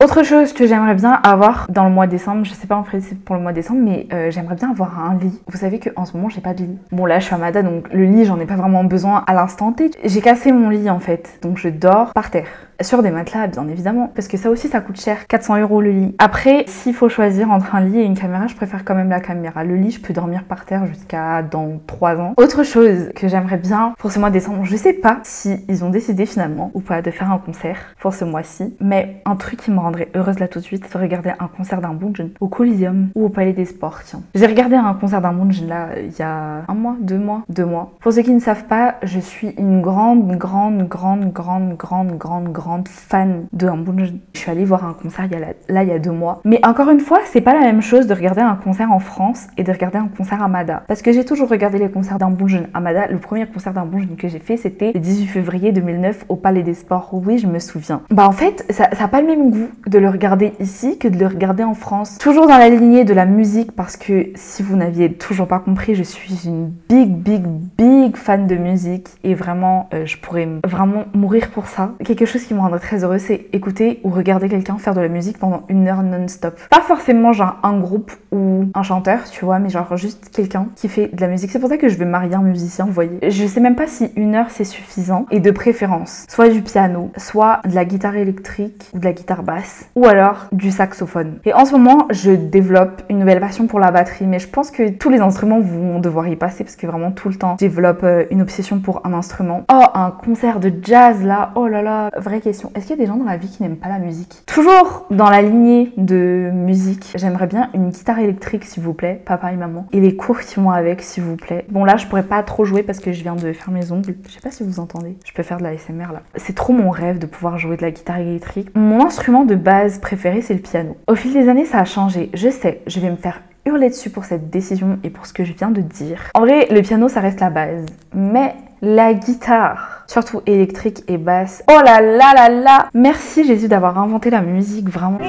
Autre 0.02 0.24
chose 0.24 0.54
que 0.54 0.68
j'aimerais 0.68 0.94
bien 0.94 1.12
avoir 1.12 1.66
dans 1.70 1.84
le 1.86 1.90
mois 1.90 2.06
de 2.06 2.12
décembre, 2.12 2.46
je 2.46 2.54
sais 2.54 2.68
pas 2.68 2.78
en 2.78 2.86
fait 2.86 3.02
c'est 3.02 3.20
pour 3.20 3.36
le 3.36 3.42
mois 3.42 3.52
de 3.52 3.56
décembre, 3.56 3.82
mais 3.84 4.08
euh, 4.14 4.32
j'aimerais 4.32 4.56
bien 4.56 4.72
avoir 4.72 4.98
un 4.98 5.18
lit. 5.18 5.42
Vous 5.48 5.58
savez 5.58 5.80
qu'en 5.80 6.06
ce 6.06 6.16
moment 6.16 6.30
j'ai 6.30 6.40
pas 6.40 6.54
de 6.54 6.64
lit. 6.64 6.78
Bon 6.94 7.06
là 7.06 7.20
je 7.20 7.26
suis 7.26 7.36
à 7.36 7.38
Mada 7.38 7.64
donc 7.64 7.92
le 7.92 8.06
lit 8.06 8.24
j'en 8.24 8.40
ai 8.40 8.46
pas 8.46 8.56
vraiment 8.56 8.86
besoin 8.86 9.26
à 9.28 9.34
l'instant 9.34 9.74
T. 9.74 9.92
J'ai 10.06 10.22
cassé 10.22 10.54
mon 10.54 10.70
lit 10.70 10.90
en 10.90 11.00
fait, 11.00 11.40
donc 11.42 11.58
je 11.58 11.68
dors 11.68 12.14
par 12.14 12.32
terre 12.32 12.69
sur 12.82 13.04
des 13.04 13.12
matelas, 13.12 13.48
bien 13.48 13.68
évidemment, 13.68 14.12
parce 14.14 14.28
que 14.28 14.38
ça 14.38 14.50
aussi 14.50 14.68
ça 14.68 14.82
coûte 14.82 15.00
cher, 15.00 15.28
400 15.28 15.58
euros 15.58 15.82
le 15.82 15.92
lit. 15.92 16.16
Après, 16.20 16.64
s'il 16.68 16.94
faut 16.94 17.10
choisir 17.10 17.52
entre 17.52 17.76
un 17.76 17.82
lit 17.82 18.00
et 18.00 18.04
une 18.04 18.18
caméra, 18.18 18.48
je 18.48 18.56
préfère 18.56 18.86
quand 18.86 18.96
même 18.96 19.10
la 19.10 19.20
caméra. 19.20 19.64
Le 19.64 19.76
lit, 19.76 19.92
je 19.92 20.02
peux 20.02 20.14
dormir 20.14 20.44
par 20.44 20.66
terre 20.66 20.86
jusqu'à 20.86 21.42
dans 21.42 21.80
3 21.88 22.18
ans. 22.18 22.34
Autre 22.38 22.64
chose 22.64 23.10
que 23.16 23.28
j'aimerais 23.28 23.58
bien 23.58 23.94
pour 23.98 24.12
ce 24.12 24.20
mois 24.20 24.30
de 24.30 24.34
décembre, 24.34 24.64
je 24.64 24.76
sais 24.76 24.94
pas 24.94 25.20
si 25.24 25.66
ils 25.68 25.84
ont 25.84 25.90
décidé 25.90 26.26
finalement 26.26 26.72
ou 26.74 26.82
pas 26.82 27.02
de 27.02 27.12
faire 27.12 27.32
un 27.32 27.38
concert 27.38 27.78
pour 28.00 28.14
ce 28.14 28.26
mois-ci, 28.26 28.76
mais 28.80 29.22
un 29.26 29.36
truc 29.36 29.62
qui 29.62 29.72
me 29.72 29.80
rendrait 29.80 30.10
heureuse 30.16 30.40
là 30.40 30.48
tout 30.48 30.60
de 30.60 30.64
suite, 30.64 30.86
c'est 30.88 30.98
de 30.98 31.02
regarder 31.02 31.32
un 31.40 31.48
concert 31.48 31.82
d'un 31.82 31.94
Bunjin 31.94 32.30
au 32.40 32.48
Coliseum 32.48 33.10
ou 33.16 33.26
au 33.26 33.30
Palais 33.30 33.54
des 33.54 33.66
Sports. 33.66 34.00
Tiens, 34.06 34.22
j'ai 34.36 34.46
regardé 34.46 34.76
un 34.76 34.94
concert 34.94 35.22
d'un 35.22 35.34
Bunjin 35.34 35.68
là 35.68 35.88
il 36.00 36.18
y 36.18 36.22
a 36.22 36.64
un 36.68 36.74
mois, 36.74 36.96
deux 37.02 37.18
mois, 37.18 37.44
deux 37.50 37.66
mois. 37.66 37.92
Pour 38.00 38.14
ceux 38.14 38.22
qui 38.22 38.34
ne 38.34 38.40
savent 38.40 38.66
pas, 38.66 38.96
je 39.04 39.20
suis 39.20 39.50
une 39.58 39.82
grande, 39.82 40.28
grande, 40.38 40.88
grande, 40.88 41.32
grande, 41.32 41.76
grande, 41.76 42.18
grande, 42.18 42.52
grande 42.52 42.69
fan 42.88 43.46
de 43.54 43.68
Hambun. 43.68 44.06
Je 44.34 44.40
suis 44.40 44.52
allée 44.52 44.66
voir 44.66 44.86
un 44.86 44.94
concert 44.94 45.28
là, 45.68 45.84
il 45.84 45.90
y 45.90 45.92
a 45.92 46.00
deux 46.00 46.12
mois. 46.12 46.42
Mais 46.46 46.66
encore 46.66 46.90
une 46.90 47.00
fois, 47.00 47.20
c'est 47.26 47.42
pas 47.42 47.54
la 47.54 47.62
même 47.62 47.82
chose 47.82 48.08
de 48.08 48.14
regarder 48.14 48.42
un 48.42 48.56
concert 48.56 48.92
en 48.92 49.00
France 49.00 49.48
et 49.58 49.64
de 49.64 49.72
regarder 49.72 49.98
un 49.98 50.08
concert 50.08 50.42
à 50.42 50.48
Mada. 50.48 50.84
Parce 50.88 51.02
que 51.02 51.12
j'ai 51.12 51.26
toujours 51.26 51.50
regardé 51.50 51.78
les 51.78 51.90
concerts 51.90 52.20
d'Ambunjun 52.20 52.64
à 52.74 52.80
Mada. 52.80 53.08
Le 53.08 53.18
premier 53.18 53.46
concert 53.46 53.74
d'Ambunjun 53.74 54.16
que 54.18 54.28
j'ai 54.28 54.40
fait, 54.40 54.58
c'était 54.58 54.92
le 54.94 55.00
18 55.00 55.28
février 55.28 55.72
2009 55.72 56.26
au 56.30 56.36
Palais 56.36 56.64
des 56.64 56.74
Sports. 56.74 57.10
Oui, 57.12 57.38
je 57.38 57.48
me 57.48 57.60
souviens. 57.60 58.02
Bah 58.12 58.28
en 58.28 58.32
fait, 58.32 58.66
ça 58.70 58.90
n'a 59.00 59.08
pas 59.08 59.22
le 59.22 59.28
même 59.28 59.52
goût 59.52 59.70
de 59.88 60.00
le 60.00 60.10
regarder 60.10 60.54
ici 60.60 60.98
que 60.98 61.08
de 61.08 61.18
le 61.18 61.28
regarder 61.28 61.64
en 61.64 61.74
France. 61.74 62.18
Toujours 62.18 62.48
dans 62.48 62.58
la 62.58 62.70
lignée 62.70 63.06
de 63.06 63.14
la 63.14 63.26
musique 63.26 63.72
parce 63.74 63.98
que 63.98 64.28
si 64.36 64.64
vous 64.64 64.76
n'aviez 64.76 65.14
toujours 65.14 65.48
pas 65.48 65.60
compris, 65.60 65.96
je 65.96 66.04
suis 66.04 66.48
une 66.48 66.72
big, 66.90 67.10
big, 67.10 67.44
big 67.78 68.16
fan 68.16 68.48
de 68.48 68.56
musique 68.56 69.10
et 69.24 69.34
vraiment, 69.34 69.90
euh, 69.94 70.06
je 70.06 70.18
pourrais 70.18 70.48
vraiment 70.66 71.06
mourir 71.14 71.50
pour 71.52 71.68
ça. 71.68 71.92
Quelque 72.04 72.26
chose 72.26 72.44
qui 72.44 72.54
me 72.60 72.64
rendrait 72.64 72.80
très 72.80 73.04
heureux, 73.04 73.18
c'est 73.18 73.48
écouter 73.54 74.00
ou 74.04 74.10
regarder 74.10 74.50
quelqu'un 74.50 74.78
faire 74.78 74.94
de 74.94 75.02
la 75.02 75.08
musique 75.08 75.38
pendant 75.38 75.64
une 75.70 75.88
heure 75.88 76.04
non-stop. 76.04 76.60
Pas 76.70 76.82
forcément 76.82 77.34
genre 77.34 77.58
un 77.64 77.80
groupe 77.80 78.12
ou 78.32 78.66
un 78.74 78.84
chanteur, 78.84 79.30
tu 79.30 79.46
vois, 79.46 79.60
mais 79.60 79.70
genre 79.70 79.98
juste 79.98 80.30
quelqu'un 80.34 80.68
qui 80.76 80.88
fait 80.88 81.08
de 81.14 81.22
la 81.22 81.28
musique. 81.28 81.52
C'est 81.52 81.60
pour 81.60 81.70
ça 81.70 81.78
que 81.78 81.90
je 81.90 81.98
vais 81.98 82.06
marier 82.06 82.36
un 82.36 82.42
musicien, 82.42 82.86
vous 82.86 82.92
voyez. 82.92 83.20
Je 83.28 83.46
sais 83.46 83.60
même 83.60 83.76
pas 83.76 83.88
si 83.88 84.12
une 84.16 84.36
heure 84.36 84.50
c'est 84.50 84.64
suffisant 84.64 85.26
et 85.32 85.40
de 85.40 85.52
préférence, 85.52 86.26
soit 86.30 86.50
du 86.50 86.62
piano, 86.62 87.12
soit 87.18 87.62
de 87.66 87.74
la 87.74 87.86
guitare 87.86 88.16
électrique 88.16 88.90
ou 88.94 89.00
de 89.00 89.06
la 89.06 89.14
guitare 89.14 89.44
basse, 89.44 89.90
ou 89.96 90.06
alors 90.06 90.48
du 90.52 90.72
saxophone. 90.72 91.40
Et 91.46 91.54
en 91.54 91.66
ce 91.66 91.72
moment, 91.72 92.08
je 92.12 92.32
développe 92.32 93.04
une 93.10 93.20
nouvelle 93.20 93.40
passion 93.40 93.68
pour 93.68 93.80
la 93.80 93.92
batterie, 93.92 94.28
mais 94.28 94.40
je 94.40 94.48
pense 94.48 94.72
que 94.72 94.90
tous 94.90 95.10
les 95.10 95.20
instruments 95.20 95.60
vont 95.60 96.00
devoir 96.00 96.28
y 96.28 96.36
passer 96.36 96.64
parce 96.64 96.76
que 96.76 96.88
vraiment 96.88 97.12
tout 97.12 97.30
le 97.30 97.36
temps, 97.36 97.56
je 97.60 97.66
développe 97.66 98.04
euh, 98.04 98.26
une 98.32 98.42
obsession 98.42 98.80
pour 98.80 99.06
un 99.06 99.14
instrument. 99.14 99.64
Oh, 99.72 99.86
un 99.94 100.12
concert 100.12 100.60
de 100.60 100.72
jazz 100.82 101.24
là, 101.24 101.52
oh 101.56 101.68
là 101.68 101.82
là, 101.82 102.10
vraie 102.18 102.40
Est-ce 102.50 102.88
qu'il 102.88 102.90
y 102.90 102.94
a 102.94 102.96
des 102.96 103.06
gens 103.06 103.18
dans 103.18 103.26
la 103.26 103.38
vie 103.38 103.48
qui 103.48 103.62
n'aiment 103.62 103.78
pas 103.78 103.90
la 103.90 104.00
musique? 104.00 104.44
Toujours 104.46 105.06
dans 105.12 105.30
la 105.30 105.42
lignée 105.42 105.94
de 105.98 106.50
musique, 106.54 107.14
j'aimerais 107.16 107.48
bien 107.48 107.70
une 107.74 107.90
guitare 107.90 108.20
électrique 108.20 108.66
s'il 108.66 108.84
vous 108.84 108.94
plaît, 108.94 109.22
papa 109.26 109.52
et 109.52 109.56
maman, 109.56 109.88
et 109.92 110.00
les 110.00 110.16
cours 110.16 110.40
qui 110.40 110.60
vont 110.60 110.72
avec 110.72 111.02
s'il 111.02 111.24
vous 111.24 111.36
plaît. 111.36 111.66
Bon 111.70 111.86
là, 111.86 111.98
je 111.98 112.08
pourrais 112.08 112.24
pas 112.24 112.42
trop 112.44 112.66
jouer 112.66 112.84
parce 112.84 113.00
que 113.00 113.12
je 113.12 113.22
viens 113.22 113.36
de 113.36 113.54
faire 113.54 113.72
mes 113.72 113.92
ongles. 113.92 114.16
Je 114.28 114.34
sais 114.34 114.40
pas 114.42 114.52
si 114.52 114.64
vous 114.64 114.80
entendez. 114.80 115.18
Je 115.26 115.34
peux 115.34 115.44
faire 115.44 115.58
de 115.58 115.64
la 115.64 115.78
SMR 115.78 116.12
là. 116.12 116.22
C'est 116.36 116.56
trop 116.56 116.74
mon 116.74 116.90
rêve 116.90 117.20
de 117.20 117.26
pouvoir 117.26 117.58
jouer 117.60 117.78
de 117.78 117.84
la 117.84 117.92
guitare 117.92 118.18
électrique. 118.18 118.70
Mon 118.76 119.06
instrument 119.06 119.46
de 119.46 119.56
base 119.56 120.00
préféré, 120.00 120.42
c'est 120.42 120.56
le 120.56 120.62
piano. 120.62 120.98
Au 121.08 121.16
fil 121.16 121.34
des 121.34 121.50
années, 121.50 121.66
ça 121.66 121.80
a 121.80 121.86
changé. 121.86 122.30
Je 122.34 122.50
sais, 122.50 122.82
je 122.88 123.00
vais 123.00 123.12
me 123.12 123.16
faire 123.16 123.42
hurler 123.66 123.90
dessus 123.90 124.10
pour 124.10 124.26
cette 124.26 124.50
décision 124.50 125.00
et 125.04 125.10
pour 125.10 125.26
ce 125.26 125.34
que 125.34 125.44
je 125.44 125.54
viens 125.54 125.72
de 125.72 125.82
dire. 125.82 126.32
En 126.34 126.42
vrai, 126.42 126.68
le 126.72 126.82
piano, 126.82 127.10
ça 127.10 127.20
reste 127.20 127.40
la 127.40 127.50
base. 127.50 127.86
Mais 128.14 128.56
la 128.82 129.14
guitare, 129.14 129.99
surtout 130.10 130.42
électrique 130.46 131.04
et 131.08 131.18
basse. 131.18 131.64
Oh 131.70 131.80
là 131.86 132.02
là 132.02 132.34
là 132.34 132.50
là 132.50 132.90
Merci 132.94 133.46
Jésus 133.46 133.68
d'avoir 133.68 133.98
inventé 133.98 134.30
la 134.30 134.42
musique, 134.42 134.90
vraiment. 134.90 135.20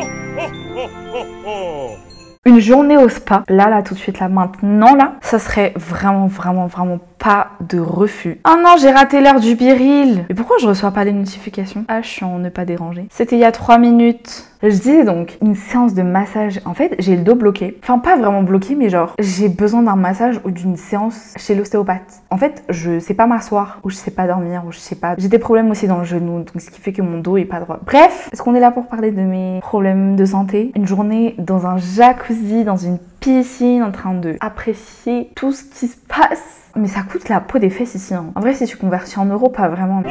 Une 2.47 2.59
journée 2.59 2.97
au 2.97 3.09
spa, 3.11 3.45
là, 3.49 3.69
là, 3.69 3.83
tout 3.83 3.93
de 3.93 3.99
suite, 3.99 4.19
là, 4.19 4.29
maintenant, 4.29 4.95
là, 4.97 5.17
ça 5.21 5.39
serait 5.39 5.75
vraiment, 5.77 6.27
vraiment, 6.27 6.67
vraiment 6.67 6.99
pas 7.21 7.50
de 7.61 7.79
refus. 7.79 8.41
Oh 8.49 8.57
non, 8.57 8.77
j'ai 8.81 8.91
raté 8.91 9.21
l'heure 9.21 9.41
du 9.41 9.55
biril. 9.55 10.25
Mais 10.29 10.35
pourquoi 10.35 10.57
je 10.59 10.67
reçois 10.67 10.91
pas 10.91 11.05
les 11.05 11.12
notifications? 11.12 11.85
Ah, 11.87 12.00
en 12.23 12.39
ne 12.39 12.49
pas 12.49 12.65
déranger. 12.65 13.07
C'était 13.11 13.37
il 13.37 13.41
y 13.41 13.45
a 13.45 13.53
3 13.53 13.79
minutes. 13.79 14.47
Je 14.62 14.69
disais 14.69 15.05
donc 15.05 15.39
une 15.41 15.55
séance 15.55 15.95
de 15.95 16.03
massage. 16.03 16.61
En 16.65 16.75
fait, 16.75 16.95
j'ai 16.99 17.17
le 17.17 17.23
dos 17.23 17.35
bloqué. 17.35 17.79
Enfin, 17.83 17.99
pas 17.99 18.17
vraiment 18.17 18.43
bloqué, 18.43 18.75
mais 18.75 18.89
genre, 18.89 19.15
j'ai 19.19 19.49
besoin 19.49 19.83
d'un 19.83 19.97
massage 19.97 20.41
ou 20.45 20.50
d'une 20.50 20.77
séance 20.77 21.35
chez 21.37 21.55
l'ostéopathe. 21.55 22.23
En 22.31 22.37
fait, 22.37 22.65
je 22.69 22.99
sais 22.99 23.15
pas 23.15 23.27
m'asseoir, 23.27 23.81
ou 23.85 23.91
je 23.91 23.97
sais 23.97 24.11
pas 24.11 24.27
dormir, 24.27 24.62
ou 24.67 24.73
je 24.73 24.79
sais 24.79 24.97
pas. 24.97 25.15
J'ai 25.17 25.29
des 25.29 25.39
problèmes 25.39 25.71
aussi 25.71 25.87
dans 25.87 25.99
le 25.99 26.05
genou, 26.05 26.39
donc 26.39 26.50
ce 26.59 26.71
qui 26.71 26.81
fait 26.81 26.93
que 26.93 27.03
mon 27.03 27.19
dos 27.19 27.37
est 27.37 27.45
pas 27.45 27.61
droit. 27.61 27.81
Bref, 27.87 28.29
est-ce 28.33 28.43
qu'on 28.43 28.55
est 28.55 28.61
là 28.61 28.71
pour 28.71 28.87
parler 28.87 29.12
de 29.12 29.23
mes 29.23 29.61
problèmes 29.61 30.17
de 30.17 30.25
santé? 30.25 30.73
Une 30.75 30.87
journée 30.87 31.35
dans 31.39 31.67
un 31.67 31.79
jacuzzi, 31.79 32.65
dans 32.65 32.77
une 32.77 32.99
piscine, 33.21 33.83
en 33.83 33.93
train 33.93 34.15
de 34.15 34.37
apprécier 34.41 35.31
tout 35.37 35.53
ce 35.53 35.65
qui 35.65 35.87
se 35.89 35.97
passe. 36.09 36.57
Mais 36.77 36.89
ça 36.89 37.03
coûte 37.03 37.29
la 37.29 37.41
peau 37.41 37.59
des 37.59 37.71
fesses 37.71 37.95
ici. 37.95 38.15
hein. 38.15 38.27
En 38.35 38.41
vrai, 38.41 38.55
si 38.55 38.65
tu 38.67 38.77
convertis 38.77 39.19
en 39.19 39.27
euros, 39.27 39.49
pas 39.50 39.69
vraiment. 39.69 40.03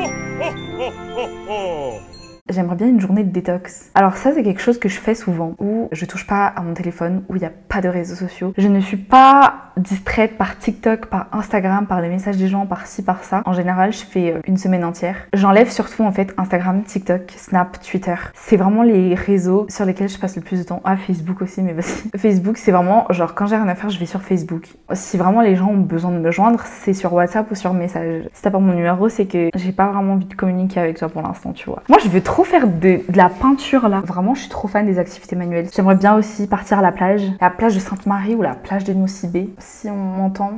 J'aimerais 2.49 2.75
bien 2.75 2.87
une 2.87 2.99
journée 2.99 3.23
de 3.23 3.31
détox. 3.31 3.91
Alors 3.93 4.17
ça, 4.17 4.33
c'est 4.33 4.43
quelque 4.43 4.61
chose 4.61 4.79
que 4.79 4.89
je 4.89 4.99
fais 4.99 5.15
souvent, 5.15 5.53
où 5.59 5.87
je 5.91 6.05
touche 6.05 6.25
pas 6.25 6.47
à 6.47 6.61
mon 6.61 6.73
téléphone, 6.73 7.23
où 7.29 7.35
il 7.35 7.39
n'y 7.39 7.45
a 7.45 7.51
pas 7.67 7.81
de 7.81 7.87
réseaux 7.87 8.15
sociaux. 8.15 8.53
Je 8.57 8.67
ne 8.67 8.79
suis 8.79 8.97
pas 8.97 9.71
distraite 9.77 10.37
par 10.37 10.57
TikTok, 10.57 11.07
par 11.07 11.27
Instagram, 11.31 11.85
par 11.87 12.01
les 12.01 12.09
messages 12.09 12.37
des 12.37 12.47
gens, 12.47 12.65
par 12.65 12.87
ci, 12.87 13.03
par 13.03 13.23
ça. 13.23 13.41
En 13.45 13.53
général, 13.53 13.93
je 13.93 14.03
fais 14.03 14.33
euh, 14.33 14.39
une 14.45 14.57
semaine 14.57 14.83
entière. 14.83 15.15
J'enlève 15.33 15.69
surtout 15.69 16.03
en 16.03 16.11
fait 16.11 16.33
Instagram, 16.37 16.83
TikTok, 16.83 17.33
Snap, 17.37 17.79
Twitter. 17.81 18.15
C'est 18.33 18.57
vraiment 18.57 18.83
les 18.83 19.15
réseaux 19.15 19.65
sur 19.69 19.85
lesquels 19.85 20.09
je 20.09 20.17
passe 20.17 20.35
le 20.35 20.41
plus 20.41 20.59
de 20.59 20.63
temps. 20.63 20.81
Ah, 20.83 20.97
Facebook 20.97 21.41
aussi, 21.41 21.61
mais 21.61 21.73
vas-y. 21.73 22.09
Facebook, 22.17 22.57
c'est 22.57 22.71
vraiment 22.71 23.05
genre 23.11 23.35
quand 23.35 23.47
j'ai 23.47 23.55
rien 23.55 23.67
à 23.67 23.75
faire, 23.75 23.89
je 23.89 23.99
vais 23.99 24.05
sur 24.05 24.21
Facebook. 24.21 24.67
Si 24.93 25.17
vraiment 25.17 25.41
les 25.41 25.55
gens 25.55 25.69
ont 25.69 25.77
besoin 25.77 26.11
de 26.11 26.19
me 26.19 26.31
joindre, 26.31 26.61
c'est 26.65 26.93
sur 26.93 27.13
WhatsApp 27.13 27.49
ou 27.51 27.55
sur 27.55 27.73
message. 27.73 28.23
Si 28.33 28.41
t'as 28.41 28.51
pas 28.51 28.59
mon 28.59 28.73
numéro, 28.73 29.09
c'est 29.09 29.25
que 29.25 29.49
j'ai 29.55 29.71
pas 29.71 29.87
vraiment 29.87 30.13
envie 30.13 30.25
de 30.25 30.33
communiquer 30.33 30.79
avec 30.79 30.97
toi 30.97 31.09
pour 31.09 31.21
l'instant, 31.21 31.53
tu 31.53 31.69
vois. 31.69 31.83
Moi, 31.87 31.99
je 32.03 32.09
veux 32.09 32.21
trop 32.21 32.38
faire 32.43 32.67
de, 32.67 33.01
la 33.13 33.29
peinture 33.29 33.89
là. 33.89 34.01
Vraiment, 34.05 34.35
je 34.35 34.41
suis 34.41 34.49
trop 34.49 34.67
fan 34.67 34.85
des 34.85 34.99
activités 34.99 35.35
manuelles. 35.35 35.67
J'aimerais 35.75 35.95
bien 35.95 36.15
aussi 36.15 36.47
partir 36.47 36.79
à 36.79 36.81
la 36.81 36.91
plage, 36.91 37.23
la 37.39 37.49
plage 37.49 37.75
de 37.75 37.79
Sainte-Marie 37.79 38.35
ou 38.35 38.41
la 38.41 38.55
plage 38.55 38.83
de 38.83 38.93
Nosibé, 38.93 39.49
si 39.59 39.89
on 39.89 39.95
m'entend. 39.95 40.51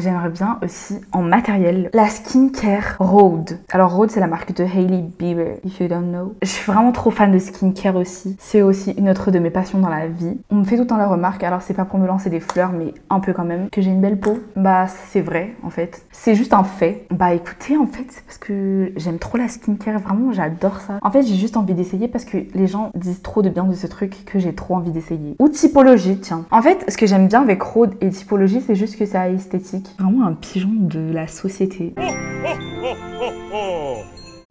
J'aimerais 0.00 0.30
bien 0.30 0.58
aussi 0.64 1.02
en 1.12 1.20
matériel 1.20 1.90
la 1.92 2.08
skincare 2.08 2.96
Rode. 2.98 3.58
Alors 3.70 3.94
Rode 3.94 4.10
c'est 4.10 4.20
la 4.20 4.26
marque 4.26 4.54
de 4.54 4.64
Hailey 4.64 5.04
Bieber, 5.18 5.58
if 5.64 5.80
you 5.80 5.86
don't 5.86 6.08
know. 6.08 6.34
Je 6.40 6.48
suis 6.48 6.72
vraiment 6.72 6.92
trop 6.92 7.10
fan 7.10 7.30
de 7.30 7.38
skincare 7.38 7.96
aussi. 7.96 8.34
C'est 8.38 8.62
aussi 8.62 8.92
une 8.92 9.10
autre 9.10 9.30
de 9.30 9.38
mes 9.38 9.50
passions 9.50 9.80
dans 9.80 9.90
la 9.90 10.06
vie. 10.06 10.38
On 10.50 10.54
me 10.54 10.64
fait 10.64 10.76
tout 10.76 10.82
le 10.84 10.86
temps 10.86 10.96
la 10.96 11.06
remarque, 11.06 11.44
alors 11.44 11.60
c'est 11.60 11.74
pas 11.74 11.84
pour 11.84 11.98
me 11.98 12.06
lancer 12.06 12.30
des 12.30 12.40
fleurs, 12.40 12.72
mais 12.72 12.94
un 13.10 13.20
peu 13.20 13.34
quand 13.34 13.44
même, 13.44 13.68
que 13.68 13.82
j'ai 13.82 13.90
une 13.90 14.00
belle 14.00 14.18
peau. 14.18 14.38
Bah 14.56 14.86
c'est 14.88 15.20
vrai 15.20 15.56
en 15.62 15.68
fait. 15.68 16.06
C'est 16.10 16.34
juste 16.36 16.54
un 16.54 16.64
fait. 16.64 17.04
Bah 17.10 17.34
écoutez, 17.34 17.76
en 17.76 17.86
fait 17.86 18.06
c'est 18.08 18.24
parce 18.24 18.38
que 18.38 18.92
j'aime 18.96 19.18
trop 19.18 19.36
la 19.36 19.48
skincare, 19.48 19.98
vraiment 20.00 20.32
j'adore 20.32 20.80
ça. 20.80 21.00
En 21.02 21.10
fait 21.10 21.20
j'ai 21.20 21.36
juste 21.36 21.58
envie 21.58 21.74
d'essayer 21.74 22.08
parce 22.08 22.24
que 22.24 22.38
les 22.54 22.66
gens 22.66 22.92
disent 22.94 23.20
trop 23.20 23.42
de 23.42 23.50
bien 23.50 23.64
de 23.64 23.74
ce 23.74 23.86
truc 23.86 24.24
que 24.24 24.38
j'ai 24.38 24.54
trop 24.54 24.74
envie 24.74 24.90
d'essayer. 24.90 25.36
Ou 25.38 25.50
typologie, 25.50 26.18
tiens. 26.18 26.46
En 26.50 26.62
fait 26.62 26.82
ce 26.90 26.96
que 26.96 27.06
j'aime 27.06 27.28
bien 27.28 27.42
avec 27.42 27.60
Rode 27.60 27.94
et 28.00 28.08
typologie 28.08 28.62
c'est 28.66 28.74
juste 28.74 28.98
que 28.98 29.04
c'est 29.04 29.34
esthétique. 29.34 29.81
Vraiment 29.98 30.26
un 30.26 30.34
pigeon 30.34 30.72
de 30.72 31.12
la 31.12 31.26
société. 31.26 31.94